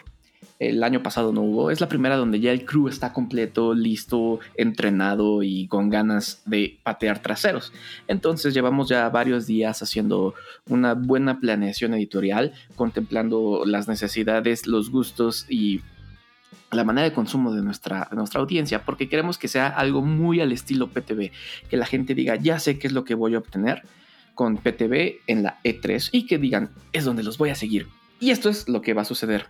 El 0.61 0.85
año 0.85 1.03
pasado 1.03 1.33
no 1.33 1.43
hubo. 1.43 1.71
Es 1.71 1.81
la 1.81 1.89
primera 1.89 2.17
donde 2.17 2.39
ya 2.39 2.53
el 2.53 2.65
crew 2.65 2.87
está 2.87 3.13
completo, 3.13 3.75
listo, 3.75 4.39
entrenado 4.57 5.43
y 5.43 5.67
con 5.67 5.91
ganas 5.91 6.43
de 6.47 6.79
patear 6.85 7.21
traseros. 7.21 7.73
Entonces 8.07 8.55
llevamos 8.55 8.89
ya 8.89 9.09
varios 9.09 9.47
días 9.47 9.83
haciendo 9.83 10.35
una 10.69 10.95
buena 10.95 11.41
planeación 11.41 11.95
editorial, 11.95 12.53
contemplando 12.77 13.65
las 13.67 13.89
necesidades, 13.89 14.69
los 14.69 14.91
gustos 14.91 15.47
y 15.49 15.81
la 16.75 16.85
manera 16.85 17.09
de 17.09 17.15
consumo 17.15 17.53
de 17.53 17.63
nuestra, 17.63 18.09
nuestra 18.13 18.41
audiencia, 18.41 18.85
porque 18.85 19.09
queremos 19.09 19.39
que 19.39 19.49
sea 19.49 19.69
algo 19.69 20.03
muy 20.03 20.41
al 20.41 20.53
estilo 20.53 20.89
PTV, 20.89 21.31
que 21.69 21.77
la 21.77 21.87
gente 21.87 22.15
diga, 22.15 22.37
ya 22.37 22.59
sé 22.59 22.79
qué 22.79 22.87
es 22.87 22.93
lo 22.93 23.05
que 23.05 23.15
voy 23.15 23.35
a 23.35 23.39
obtener 23.39 23.83
con 24.35 24.57
PTV 24.57 25.21
en 25.27 25.43
la 25.43 25.61
E3 25.63 26.11
y 26.13 26.27
que 26.27 26.39
digan, 26.39 26.71
es 26.93 27.05
donde 27.05 27.23
los 27.23 27.39
voy 27.39 27.51
a 27.51 27.55
seguir. 27.55 27.89
Y 28.21 28.31
esto 28.31 28.49
es 28.49 28.69
lo 28.69 28.81
que 28.81 28.95
va 28.95 29.03
a 29.03 29.07
suceder. 29.07 29.47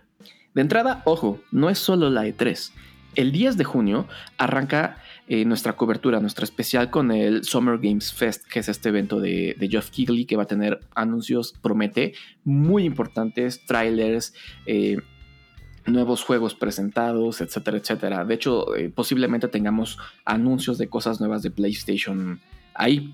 De 0.53 0.61
entrada, 0.61 1.01
ojo, 1.05 1.41
no 1.51 1.69
es 1.69 1.79
solo 1.79 2.09
la 2.09 2.25
E3. 2.25 2.71
El 3.15 3.31
10 3.31 3.57
de 3.57 3.63
junio 3.63 4.07
arranca 4.37 4.97
eh, 5.27 5.45
nuestra 5.45 5.73
cobertura, 5.73 6.19
nuestra 6.19 6.43
especial 6.43 6.89
con 6.89 7.11
el 7.11 7.45
Summer 7.45 7.79
Games 7.79 8.13
Fest, 8.13 8.45
que 8.45 8.59
es 8.59 8.69
este 8.69 8.89
evento 8.89 9.19
de, 9.19 9.55
de 9.57 9.67
Geoff 9.69 9.89
Keighley 9.89 10.25
que 10.25 10.35
va 10.35 10.43
a 10.43 10.47
tener 10.47 10.81
anuncios, 10.93 11.53
promete, 11.61 12.13
muy 12.43 12.83
importantes, 12.83 13.65
trailers, 13.65 14.33
eh, 14.65 14.97
nuevos 15.85 16.23
juegos 16.23 16.55
presentados, 16.55 17.41
etcétera, 17.41 17.77
etcétera. 17.77 18.25
De 18.25 18.33
hecho, 18.33 18.75
eh, 18.75 18.89
posiblemente 18.93 19.47
tengamos 19.47 19.97
anuncios 20.25 20.77
de 20.77 20.89
cosas 20.89 21.19
nuevas 21.19 21.41
de 21.41 21.51
PlayStation 21.51 22.39
ahí. 22.73 23.13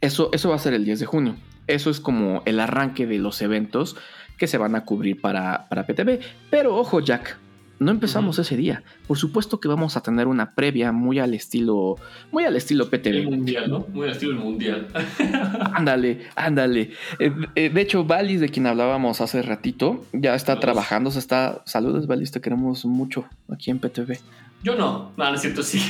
Eso, 0.00 0.30
eso 0.32 0.50
va 0.50 0.56
a 0.56 0.60
ser 0.60 0.74
el 0.74 0.84
10 0.84 1.00
de 1.00 1.06
junio. 1.06 1.36
Eso 1.66 1.90
es 1.90 2.00
como 2.00 2.42
el 2.44 2.60
arranque 2.60 3.06
de 3.06 3.18
los 3.18 3.42
eventos 3.42 3.96
que 4.38 4.46
se 4.46 4.58
van 4.58 4.74
a 4.74 4.84
cubrir 4.84 5.20
para, 5.20 5.68
para 5.68 5.86
PTV. 5.86 6.20
Pero 6.50 6.76
ojo, 6.76 7.00
Jack, 7.00 7.38
no 7.78 7.90
empezamos 7.90 8.38
ese 8.38 8.56
día. 8.56 8.82
Por 9.06 9.18
supuesto 9.18 9.60
que 9.60 9.68
vamos 9.68 9.96
a 9.96 10.02
tener 10.02 10.26
una 10.26 10.54
previa 10.54 10.92
muy 10.92 11.18
al 11.18 11.34
estilo, 11.34 11.96
muy 12.32 12.44
al 12.44 12.56
estilo 12.56 12.88
PTV. 12.88 13.06
El 13.06 13.30
mundial, 13.30 13.70
¿no? 13.70 13.86
Muy 13.92 14.06
al 14.06 14.12
estilo 14.12 14.36
mundial. 14.36 14.88
ándale, 15.74 16.26
ándale. 16.34 16.92
Eh, 17.18 17.32
eh, 17.54 17.70
de 17.70 17.80
hecho, 17.80 18.04
Valis, 18.04 18.40
de 18.40 18.48
quien 18.48 18.66
hablábamos 18.66 19.20
hace 19.20 19.42
ratito, 19.42 20.04
ya 20.12 20.34
está 20.34 20.58
trabajando, 20.58 21.10
se 21.10 21.18
está. 21.18 21.62
Saludos, 21.66 22.06
Valis, 22.06 22.30
te 22.30 22.40
queremos 22.40 22.84
mucho 22.84 23.26
aquí 23.52 23.70
en 23.70 23.78
PTV. 23.78 24.18
Yo 24.62 24.74
no, 24.74 25.12
no, 25.16 25.28
no 25.28 25.34
es 25.34 25.42
cierto, 25.42 25.62
sí. 25.62 25.80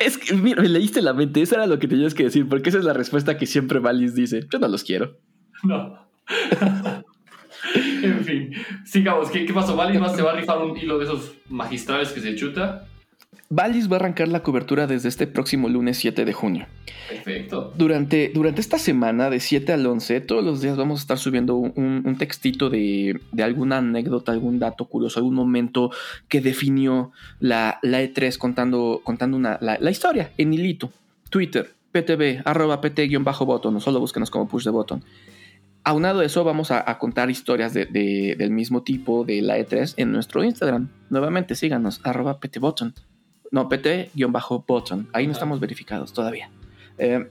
es, 0.00 0.18
que, 0.18 0.34
mira, 0.34 0.60
me 0.60 0.68
leíste 0.68 1.00
la 1.00 1.14
mente, 1.14 1.40
eso 1.40 1.54
era 1.54 1.66
lo 1.66 1.78
que 1.78 1.88
tenías 1.88 2.12
que 2.14 2.24
decir, 2.24 2.48
porque 2.48 2.68
esa 2.68 2.78
es 2.78 2.84
la 2.84 2.92
respuesta 2.92 3.38
que 3.38 3.46
siempre 3.46 3.78
Valis 3.78 4.14
dice. 4.14 4.46
Yo 4.50 4.58
no 4.58 4.68
los 4.68 4.84
quiero. 4.84 5.16
No. 5.62 6.08
en 8.02 8.24
fin, 8.24 8.54
sigamos. 8.84 9.30
¿Qué, 9.30 9.44
qué 9.44 9.52
pasó? 9.52 9.76
¿Valis 9.76 10.00
se 10.14 10.22
va 10.22 10.32
a 10.32 10.36
rifar 10.36 10.58
un 10.58 10.76
hilo 10.76 10.98
de 10.98 11.04
esos 11.04 11.32
magistrales 11.48 12.10
que 12.10 12.20
se 12.20 12.34
chuta? 12.34 12.86
Valis 13.50 13.90
va 13.90 13.96
a 13.96 14.00
arrancar 14.00 14.28
la 14.28 14.42
cobertura 14.42 14.86
desde 14.86 15.08
este 15.08 15.26
próximo 15.26 15.70
lunes 15.70 15.96
7 15.96 16.26
de 16.26 16.32
junio. 16.34 16.66
Perfecto. 17.08 17.72
Durante, 17.76 18.30
durante 18.34 18.60
esta 18.60 18.78
semana, 18.78 19.30
de 19.30 19.40
7 19.40 19.72
al 19.72 19.86
11, 19.86 20.20
todos 20.20 20.44
los 20.44 20.60
días 20.60 20.76
vamos 20.76 21.00
a 21.00 21.02
estar 21.02 21.18
subiendo 21.18 21.56
un, 21.56 22.16
textito 22.18 22.68
de, 22.68 23.18
alguna 23.42 23.78
anécdota, 23.78 24.32
algún 24.32 24.58
dato 24.58 24.84
curioso, 24.84 25.18
algún 25.18 25.34
momento 25.34 25.90
que 26.28 26.42
definió 26.42 27.12
la, 27.40 27.78
la 27.82 28.02
E3 28.02 28.36
contando, 28.36 29.00
contando 29.02 29.38
una, 29.38 29.58
la, 29.62 29.90
historia 29.90 30.30
en 30.36 30.52
hilito. 30.52 30.92
Twitter, 31.30 31.70
PTB, 31.92 32.42
arroba 32.44 32.82
PT-botón, 32.82 33.76
o 33.76 33.80
solo 33.80 34.00
búsquenos 34.00 34.30
como 34.30 34.46
push 34.46 34.64
de 34.64 34.70
botón. 34.70 35.02
Aunado 35.84 36.20
a 36.20 36.24
eso, 36.24 36.44
vamos 36.44 36.70
a, 36.70 36.98
contar 36.98 37.30
historias 37.30 37.72
del 37.72 38.50
mismo 38.50 38.82
tipo 38.82 39.24
de 39.24 39.40
la 39.40 39.58
E3 39.58 39.94
en 39.96 40.12
nuestro 40.12 40.44
Instagram. 40.44 40.90
Nuevamente, 41.08 41.54
síganos, 41.54 42.00
arroba 42.04 42.40
ptbotton. 42.40 42.94
No, 43.50 43.68
pt-botton. 43.68 45.08
Ahí 45.12 45.26
no 45.26 45.32
estamos 45.32 45.60
verificados 45.60 46.12
todavía. 46.12 46.50
Eh, 46.98 47.30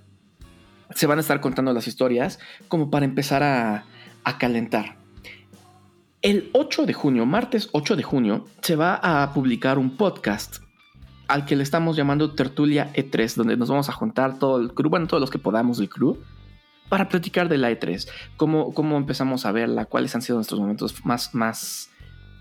se 0.96 1.06
van 1.06 1.20
a 1.20 1.22
estar 1.22 1.40
contando 1.42 1.74
las 1.74 1.88
historias 1.88 2.40
como 2.68 2.90
para 2.90 3.06
empezar 3.06 3.44
a, 3.44 3.86
a 4.24 4.38
calentar. 4.38 4.96
El 6.24 6.50
8 6.54 6.86
de 6.88 6.94
junio, 6.94 7.26
martes 7.26 7.70
8 7.74 7.96
de 7.96 8.04
junio, 8.04 8.46
se 8.62 8.76
va 8.76 8.96
a 8.96 9.34
publicar 9.34 9.78
un 9.78 9.96
podcast 9.98 10.58
al 11.28 11.46
que 11.46 11.56
le 11.56 11.64
estamos 11.64 11.96
llamando 11.96 12.34
Tertulia 12.34 12.92
E3, 12.94 13.36
donde 13.36 13.58
nos 13.58 13.70
vamos 13.70 13.90
a 13.90 13.94
juntar 13.94 14.40
todo 14.40 14.60
el 14.60 14.74
crew, 14.74 14.90
bueno, 14.90 15.08
todos 15.08 15.22
los 15.22 15.30
que 15.30 15.40
podamos 15.40 15.78
del 15.78 15.90
crew, 15.90 16.18
para 16.90 17.10
platicar 17.10 17.50
de 17.50 17.58
la 17.58 17.72
E3, 17.72 18.08
cómo, 18.38 18.74
cómo 18.74 18.98
empezamos 18.98 19.46
a 19.46 19.52
verla, 19.52 19.86
cuáles 19.86 20.16
han 20.16 20.22
sido 20.22 20.38
nuestros 20.38 20.60
momentos 20.60 21.06
más, 21.06 21.34
más, 21.36 21.90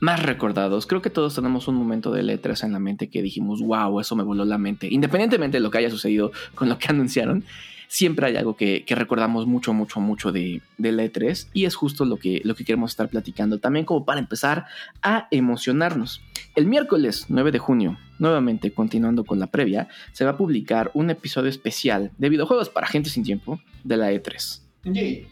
más 0.00 0.22
recordados. 0.22 0.86
Creo 0.86 1.02
que 1.02 1.10
todos 1.10 1.34
tenemos 1.34 1.68
un 1.68 1.74
momento 1.74 2.12
de 2.12 2.22
E3 2.22 2.64
en 2.64 2.72
la 2.72 2.78
mente 2.78 3.08
que 3.08 3.22
dijimos, 3.22 3.60
wow, 3.60 4.00
eso 4.00 4.16
me 4.16 4.22
voló 4.22 4.44
la 4.44 4.58
mente. 4.58 4.88
Independientemente 4.90 5.56
de 5.58 5.62
lo 5.62 5.70
que 5.70 5.78
haya 5.78 5.90
sucedido 5.90 6.32
con 6.54 6.68
lo 6.68 6.78
que 6.78 6.88
anunciaron, 6.88 7.44
siempre 7.88 8.26
hay 8.26 8.36
algo 8.36 8.56
que, 8.56 8.84
recordamos 8.88 9.46
mucho, 9.46 9.72
mucho, 9.72 10.00
mucho 10.00 10.32
de, 10.32 10.60
de, 10.78 10.92
la 10.92 11.04
E3 11.04 11.48
y 11.52 11.64
es 11.64 11.74
justo 11.74 12.04
lo 12.04 12.16
que, 12.16 12.40
lo 12.44 12.54
que 12.54 12.64
queremos 12.64 12.90
estar 12.90 13.08
platicando 13.08 13.58
también 13.58 13.84
como 13.84 14.04
para 14.04 14.20
empezar 14.20 14.66
a 15.02 15.28
emocionarnos. 15.30 16.20
El 16.54 16.66
miércoles 16.66 17.26
9 17.28 17.52
de 17.52 17.58
junio, 17.58 17.98
nuevamente 18.18 18.72
continuando 18.72 19.24
con 19.24 19.38
la 19.38 19.48
previa, 19.48 19.88
se 20.12 20.24
va 20.24 20.32
a 20.32 20.36
publicar 20.36 20.90
un 20.94 21.10
episodio 21.10 21.50
especial 21.50 22.10
de 22.18 22.28
videojuegos 22.28 22.70
para 22.70 22.86
gente 22.86 23.10
sin 23.10 23.22
tiempo 23.22 23.60
de 23.86 23.96
la 23.96 24.12
E3. 24.12 24.60
Yay. 24.84 25.28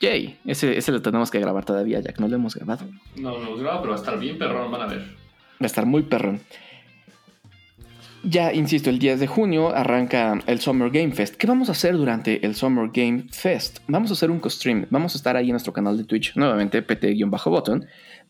Yay. 0.00 0.38
Ese, 0.46 0.76
ese 0.76 0.92
lo 0.92 1.02
tenemos 1.02 1.30
que 1.30 1.40
grabar 1.40 1.64
todavía, 1.64 2.00
ya 2.00 2.12
que 2.12 2.20
no 2.20 2.28
lo 2.28 2.36
hemos 2.36 2.54
grabado. 2.54 2.86
No, 3.16 3.30
no 3.30 3.38
lo 3.38 3.46
hemos 3.46 3.60
grabado, 3.60 3.80
pero 3.82 3.90
va 3.92 3.98
a 3.98 4.00
estar 4.00 4.18
bien 4.18 4.38
perrón, 4.38 4.70
van 4.70 4.82
a 4.82 4.86
ver. 4.86 5.00
Va 5.00 5.62
a 5.62 5.66
estar 5.66 5.86
muy 5.86 6.02
perrón. 6.02 6.40
Ya, 8.28 8.52
insisto, 8.52 8.90
el 8.90 8.98
10 8.98 9.20
de 9.20 9.26
junio 9.28 9.68
arranca 9.68 10.40
el 10.46 10.58
Summer 10.60 10.90
Game 10.90 11.12
Fest. 11.12 11.36
¿Qué 11.36 11.46
vamos 11.46 11.68
a 11.68 11.72
hacer 11.72 11.96
durante 11.96 12.44
el 12.44 12.56
Summer 12.56 12.90
Game 12.92 13.26
Fest? 13.30 13.78
Vamos 13.86 14.10
a 14.10 14.14
hacer 14.14 14.32
un 14.32 14.40
co-stream. 14.40 14.86
Vamos 14.90 15.14
a 15.14 15.18
estar 15.18 15.36
ahí 15.36 15.46
en 15.46 15.52
nuestro 15.52 15.72
canal 15.72 15.96
de 15.96 16.02
Twitch, 16.02 16.34
nuevamente 16.34 16.82
pt-botón, 16.82 17.86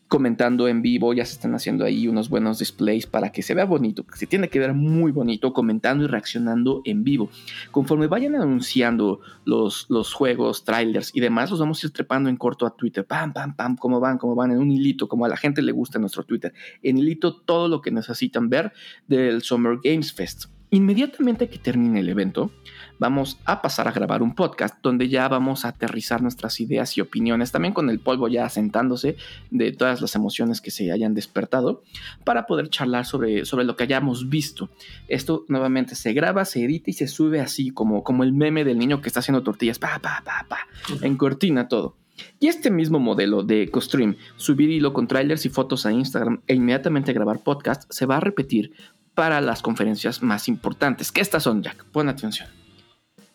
comentando 0.07 0.67
en 0.67 0.81
vivo, 0.81 1.13
ya 1.13 1.25
se 1.25 1.33
están 1.33 1.53
haciendo 1.53 1.83
ahí 1.83 2.07
unos 2.07 2.29
buenos 2.29 2.59
displays 2.59 3.05
para 3.05 3.31
que 3.31 3.41
se 3.41 3.53
vea 3.53 3.65
bonito, 3.65 4.05
que 4.05 4.17
se 4.17 4.27
tiene 4.27 4.49
que 4.49 4.59
ver 4.59 4.73
muy 4.73 5.11
bonito, 5.11 5.53
comentando 5.53 6.05
y 6.05 6.07
reaccionando 6.07 6.81
en 6.85 7.03
vivo. 7.03 7.29
Conforme 7.71 8.07
vayan 8.07 8.35
anunciando 8.35 9.19
los, 9.45 9.85
los 9.89 10.13
juegos, 10.13 10.63
trailers 10.63 11.13
y 11.13 11.19
demás, 11.19 11.51
los 11.51 11.59
vamos 11.59 11.83
a 11.83 11.87
ir 11.87 11.93
trepando 11.93 12.29
en 12.29 12.37
corto 12.37 12.65
a 12.65 12.75
Twitter, 12.75 13.05
pam, 13.05 13.33
pam, 13.33 13.55
pam, 13.55 13.75
cómo 13.75 13.99
van, 13.99 14.17
cómo 14.17 14.35
van, 14.35 14.51
en 14.51 14.59
un 14.59 14.71
hilito, 14.71 15.07
como 15.07 15.25
a 15.25 15.29
la 15.29 15.37
gente 15.37 15.61
le 15.61 15.71
gusta 15.71 15.99
nuestro 15.99 16.23
Twitter, 16.23 16.53
en 16.83 16.97
hilito 16.97 17.35
todo 17.35 17.67
lo 17.67 17.81
que 17.81 17.91
necesitan 17.91 18.49
ver 18.49 18.71
del 19.07 19.41
Summer 19.41 19.79
Games 19.83 20.13
Fest. 20.13 20.45
Inmediatamente 20.69 21.47
que 21.49 21.59
termine 21.59 22.01
el 22.01 22.09
evento, 22.09 22.51
vamos 22.99 23.39
a 23.45 23.61
pasar 23.61 23.87
a 23.87 23.91
grabar 23.91 24.21
un 24.21 24.35
podcast 24.35 24.75
donde 24.81 25.09
ya 25.09 25.27
vamos 25.27 25.65
a 25.65 25.69
aterrizar 25.69 26.21
nuestras 26.21 26.59
ideas 26.59 26.97
y 26.97 27.01
opiniones, 27.01 27.51
también 27.51 27.73
con 27.73 27.89
el 27.89 27.99
polvo 27.99 28.27
ya 28.27 28.45
asentándose 28.45 29.17
de 29.51 29.71
todas 29.71 30.01
las 30.01 30.15
emociones 30.15 30.61
que 30.61 30.71
se 30.71 30.91
hayan 30.91 31.13
despertado, 31.13 31.83
para 32.23 32.45
poder 32.45 32.69
charlar 32.69 33.05
sobre, 33.05 33.45
sobre 33.45 33.65
lo 33.65 33.75
que 33.75 33.83
hayamos 33.83 34.29
visto. 34.29 34.69
Esto 35.07 35.45
nuevamente 35.47 35.95
se 35.95 36.13
graba, 36.13 36.45
se 36.45 36.63
edita 36.63 36.89
y 36.89 36.93
se 36.93 37.07
sube 37.07 37.39
así 37.39 37.69
como, 37.71 38.03
como 38.03 38.23
el 38.23 38.33
meme 38.33 38.63
del 38.63 38.77
niño 38.77 39.01
que 39.01 39.09
está 39.09 39.19
haciendo 39.19 39.43
tortillas, 39.43 39.79
pa, 39.79 39.99
pa, 39.99 40.21
pa, 40.23 40.45
pa, 40.47 40.59
en 41.01 41.17
cortina 41.17 41.67
todo. 41.67 41.95
Y 42.39 42.47
este 42.47 42.71
mismo 42.71 42.99
modelo 42.99 43.43
de 43.43 43.69
CoStream, 43.69 44.15
subir 44.37 44.71
hilo 44.71 44.93
con 44.93 45.07
trailers 45.07 45.45
y 45.45 45.49
fotos 45.49 45.85
a 45.85 45.91
Instagram 45.91 46.41
e 46.47 46.55
inmediatamente 46.55 47.13
grabar 47.13 47.43
podcast, 47.43 47.83
se 47.91 48.05
va 48.05 48.17
a 48.17 48.19
repetir 48.19 48.73
para 49.13 49.41
las 49.41 49.61
conferencias 49.61 50.21
más 50.21 50.47
importantes. 50.47 51.11
¿Qué 51.11 51.21
estas 51.21 51.43
son, 51.43 51.63
Jack? 51.63 51.85
Pon 51.85 52.09
atención. 52.09 52.47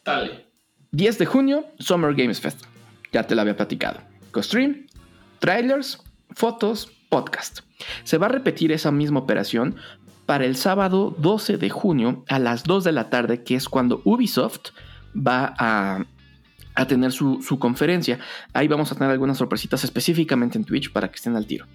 Dale. 0.05 0.47
10 0.91 1.19
de 1.19 1.27
junio, 1.27 1.67
Summer 1.79 2.15
Games 2.15 2.41
Fest. 2.41 2.65
Ya 3.13 3.25
te 3.25 3.35
lo 3.35 3.41
había 3.41 3.57
platicado. 3.57 4.01
CoStream, 4.31 4.87
trailers, 5.39 6.03
fotos, 6.31 6.91
podcast. 7.09 7.61
Se 8.05 8.19
va 8.19 8.27
a 8.27 8.31
repetir 8.31 8.73
esa 8.73 8.91
misma 8.91 9.21
operación 9.21 9.77
para 10.27 10.45
el 10.45 10.57
sábado 10.57 11.15
12 11.19 11.59
de 11.59 11.71
junio 11.71 12.25
a 12.29 12.39
las 12.39 12.65
2 12.65 12.85
de 12.85 12.93
la 12.93 13.11
tarde, 13.11 13.43
que 13.43 13.55
es 13.55 13.69
cuando 13.69 14.03
Ubisoft 14.05 14.71
va 15.15 15.55
a 15.59 16.05
a 16.75 16.87
tener 16.87 17.13
su, 17.13 17.41
conferencia. 17.59 18.19
Ahí 18.53 18.69
vamos 18.69 18.91
a 18.93 18.95
tener 18.95 19.11
algunas 19.11 19.39
sorpresitas 19.39 19.85
específicamente 19.85 20.59
en 20.59 20.65
Twitch 20.65 20.93
para 20.93 21.09
que 21.09 21.17
estén 21.17 21.37
al 21.37 21.47
tiro. 21.47 21.67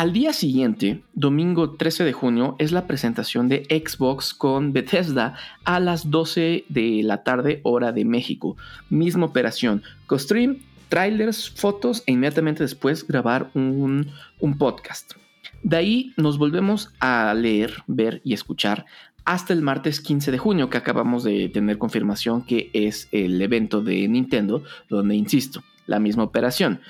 Al 0.00 0.14
día 0.14 0.32
siguiente, 0.32 1.02
domingo 1.12 1.72
13 1.72 2.04
de 2.04 2.14
junio, 2.14 2.56
es 2.58 2.72
la 2.72 2.86
presentación 2.86 3.50
de 3.50 3.66
Xbox 3.68 4.32
con 4.32 4.72
Bethesda 4.72 5.34
a 5.64 5.78
las 5.78 6.10
12 6.10 6.64
de 6.70 7.02
la 7.02 7.22
tarde 7.22 7.60
hora 7.64 7.92
de 7.92 8.06
México. 8.06 8.56
Misma 8.88 9.26
operación, 9.26 9.82
co-stream, 10.06 10.60
trailers, 10.88 11.50
fotos 11.50 12.02
e 12.06 12.12
inmediatamente 12.12 12.62
después 12.62 13.06
grabar 13.06 13.50
un, 13.52 14.10
un 14.38 14.56
podcast. 14.56 15.16
De 15.62 15.76
ahí 15.76 16.14
nos 16.16 16.38
volvemos 16.38 16.94
a 16.98 17.34
leer, 17.34 17.82
ver 17.86 18.22
y 18.24 18.32
escuchar 18.32 18.86
hasta 19.26 19.52
el 19.52 19.60
martes 19.60 20.00
15 20.00 20.30
de 20.30 20.38
junio, 20.38 20.70
que 20.70 20.78
acabamos 20.78 21.24
de 21.24 21.50
tener 21.50 21.76
confirmación 21.76 22.46
que 22.46 22.70
es 22.72 23.06
el 23.12 23.42
evento 23.42 23.82
de 23.82 24.08
Nintendo, 24.08 24.64
donde, 24.88 25.14
insisto, 25.14 25.62
la 25.84 25.98
misma 26.00 26.22
operación, 26.22 26.80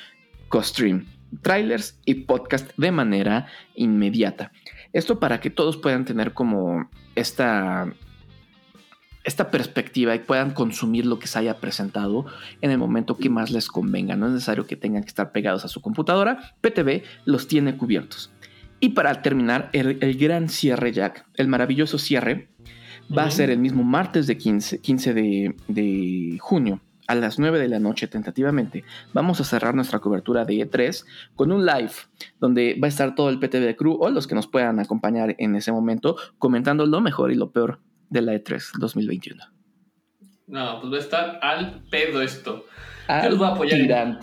co-stream, 0.49 1.07
trailers 1.43 1.99
y 2.05 2.15
podcast 2.15 2.71
de 2.77 2.93
manera 2.93 3.47
inmediata. 3.75 4.53
Esto 4.93 5.19
para 5.19 5.41
que 5.41 5.51
todos 5.51 5.77
puedan 5.77 6.05
tener 6.05 6.33
como 6.33 6.91
esta, 7.15 7.93
esta 9.25 9.51
perspectiva 9.51 10.15
y 10.15 10.21
puedan 10.21 10.53
consumir 10.53 11.07
lo 11.07 11.19
que 11.19 11.27
se 11.27 11.39
haya 11.39 11.59
presentado 11.59 12.27
en 12.61 12.71
el 12.71 12.79
momento 12.79 13.17
que 13.17 13.31
más 13.31 13.51
les 13.51 13.69
convenga. 13.69 14.17
No 14.17 14.27
es 14.27 14.33
necesario 14.33 14.67
que 14.67 14.77
tengan 14.77 15.03
que 15.03 15.09
estar 15.09 15.33
pegados 15.33 15.65
a 15.65 15.69
su 15.69 15.81
computadora. 15.81 16.55
PTV 16.61 17.03
los 17.25 17.47
tiene 17.47 17.77
cubiertos. 17.77 18.33
Y 18.81 18.91
para 18.91 19.21
terminar, 19.23 19.69
el, 19.73 20.17
gran 20.17 20.49
cierre, 20.49 20.93
Jack, 20.93 21.27
el 21.37 21.49
maravilloso 21.49 21.99
cierre, 21.99 22.49
va 23.17 23.25
a 23.25 23.31
ser 23.31 23.51
el 23.51 23.59
mismo 23.59 23.85
martes 23.85 24.27
de 24.27 24.39
15, 24.39 24.81
15 24.81 25.15
de, 25.15 26.39
junio 26.41 26.81
a 27.11 27.17
las 27.17 27.41
9 27.41 27.59
de 27.59 27.69
la 27.69 27.81
noche 27.81 28.07
tentativamente. 28.07 28.85
Vamos 29.13 29.41
a 29.41 29.45
cerrar 29.45 29.75
nuestra 29.75 29.99
cobertura 29.99 30.45
de 30.45 30.55
E3 30.55 31.05
con 31.35 31.51
un 31.51 31.67
live 31.67 31.91
donde 32.39 32.79
va 32.81 32.87
a 32.87 32.89
estar 32.89 33.17
todo 33.17 33.31
el 33.31 33.41
PTV 33.41 33.75
Crew 33.75 33.97
o 34.01 34.11
los 34.11 34.29
que 34.29 34.37
nos 34.37 34.47
puedan 34.47 34.79
acompañar 34.79 35.35
en 35.39 35.57
ese 35.57 35.73
momento 35.73 36.17
comentando 36.39 36.87
lo 36.87 37.01
mejor 37.01 37.33
y 37.33 37.35
lo 37.35 37.51
peor 37.51 37.81
de 38.11 38.23
la 38.23 38.35
E3 38.35 38.79
2021. 38.79 39.43
No, 40.47 40.81
pues 40.81 40.93
va 40.93 40.97
a 40.97 41.01
estar 41.01 41.39
al 41.43 41.83
pedo 41.91 42.23
esto. 42.23 42.67
Al 43.09 43.25
Yo 43.25 43.31
los 43.31 43.39
voy 43.41 43.49
a 43.49 43.51
apoyar 43.55 44.21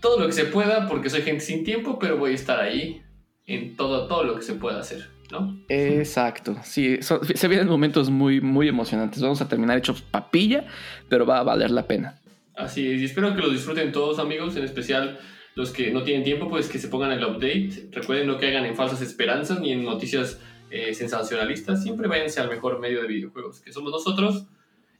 todo 0.00 0.18
lo 0.18 0.26
que 0.26 0.32
se 0.32 0.46
pueda 0.46 0.88
porque 0.88 1.10
soy 1.10 1.20
gente 1.20 1.44
sin 1.44 1.64
tiempo, 1.64 1.98
pero 1.98 2.16
voy 2.16 2.32
a 2.32 2.34
estar 2.34 2.60
ahí 2.60 3.02
en 3.44 3.76
todo, 3.76 4.06
todo 4.06 4.24
lo 4.24 4.36
que 4.36 4.42
se 4.42 4.54
pueda 4.54 4.80
hacer, 4.80 5.10
¿no? 5.30 5.62
Exacto, 5.68 6.56
sí, 6.62 6.98
se 7.02 7.48
vienen 7.48 7.68
momentos 7.68 8.08
muy, 8.08 8.40
muy 8.40 8.68
emocionantes. 8.68 9.20
Vamos 9.20 9.42
a 9.42 9.48
terminar 9.48 9.76
hechos 9.76 10.00
papilla, 10.00 10.64
pero 11.10 11.26
va 11.26 11.38
a 11.38 11.42
valer 11.42 11.70
la 11.70 11.86
pena. 11.86 12.21
Así 12.54 12.86
es, 12.90 13.00
y 13.00 13.04
espero 13.04 13.34
que 13.34 13.40
lo 13.40 13.50
disfruten 13.50 13.92
todos 13.92 14.18
amigos, 14.18 14.56
en 14.56 14.64
especial 14.64 15.18
los 15.54 15.70
que 15.70 15.90
no 15.90 16.02
tienen 16.02 16.24
tiempo, 16.24 16.48
pues 16.48 16.68
que 16.68 16.78
se 16.78 16.88
pongan 16.88 17.12
el 17.12 17.24
update. 17.24 17.88
Recuerden 17.92 18.26
no 18.26 18.38
caigan 18.38 18.64
en 18.64 18.74
falsas 18.74 19.00
esperanzas 19.02 19.60
ni 19.60 19.72
en 19.72 19.84
noticias 19.84 20.40
eh, 20.70 20.94
sensacionalistas. 20.94 21.82
Siempre 21.82 22.08
váyanse 22.08 22.40
al 22.40 22.48
mejor 22.48 22.80
medio 22.80 23.02
de 23.02 23.08
videojuegos, 23.08 23.60
que 23.60 23.72
somos 23.72 23.92
nosotros. 23.92 24.46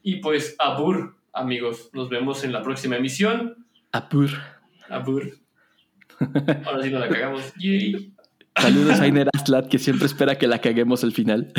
Y 0.02 0.16
pues, 0.16 0.56
abur, 0.58 1.16
amigos. 1.32 1.90
Nos 1.92 2.08
vemos 2.10 2.44
en 2.44 2.52
la 2.52 2.62
próxima 2.62 2.96
emisión. 2.96 3.66
Abur. 3.92 4.30
Abur. 4.88 5.38
Ahora 6.64 6.82
sí 6.82 6.90
nos 6.90 7.00
la 7.00 7.08
cagamos. 7.08 7.52
Yay. 7.58 8.12
Saludos 8.54 9.00
a 9.00 9.06
Iner 9.06 9.28
Aslat, 9.32 9.68
que 9.68 9.78
siempre 9.78 10.06
espera 10.06 10.36
que 10.36 10.46
la 10.46 10.60
caguemos 10.60 11.02
al 11.04 11.12
final. 11.12 11.50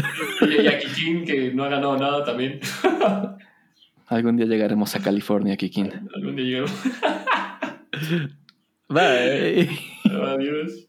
Y 0.42 0.68
a 0.68 0.78
Kikin, 0.78 1.26
que 1.26 1.52
no 1.52 1.64
ha 1.64 1.70
ganado 1.70 1.98
nada 1.98 2.24
también. 2.24 2.60
Algún 4.08 4.38
día 4.38 4.46
llegaremos 4.46 4.96
a 4.96 5.00
California, 5.02 5.58
Kikin. 5.58 5.92
Algún 6.16 6.36
día 6.36 6.46
llegaremos. 6.46 6.72
Bye. 8.90 9.70
Adiós. 10.06 10.88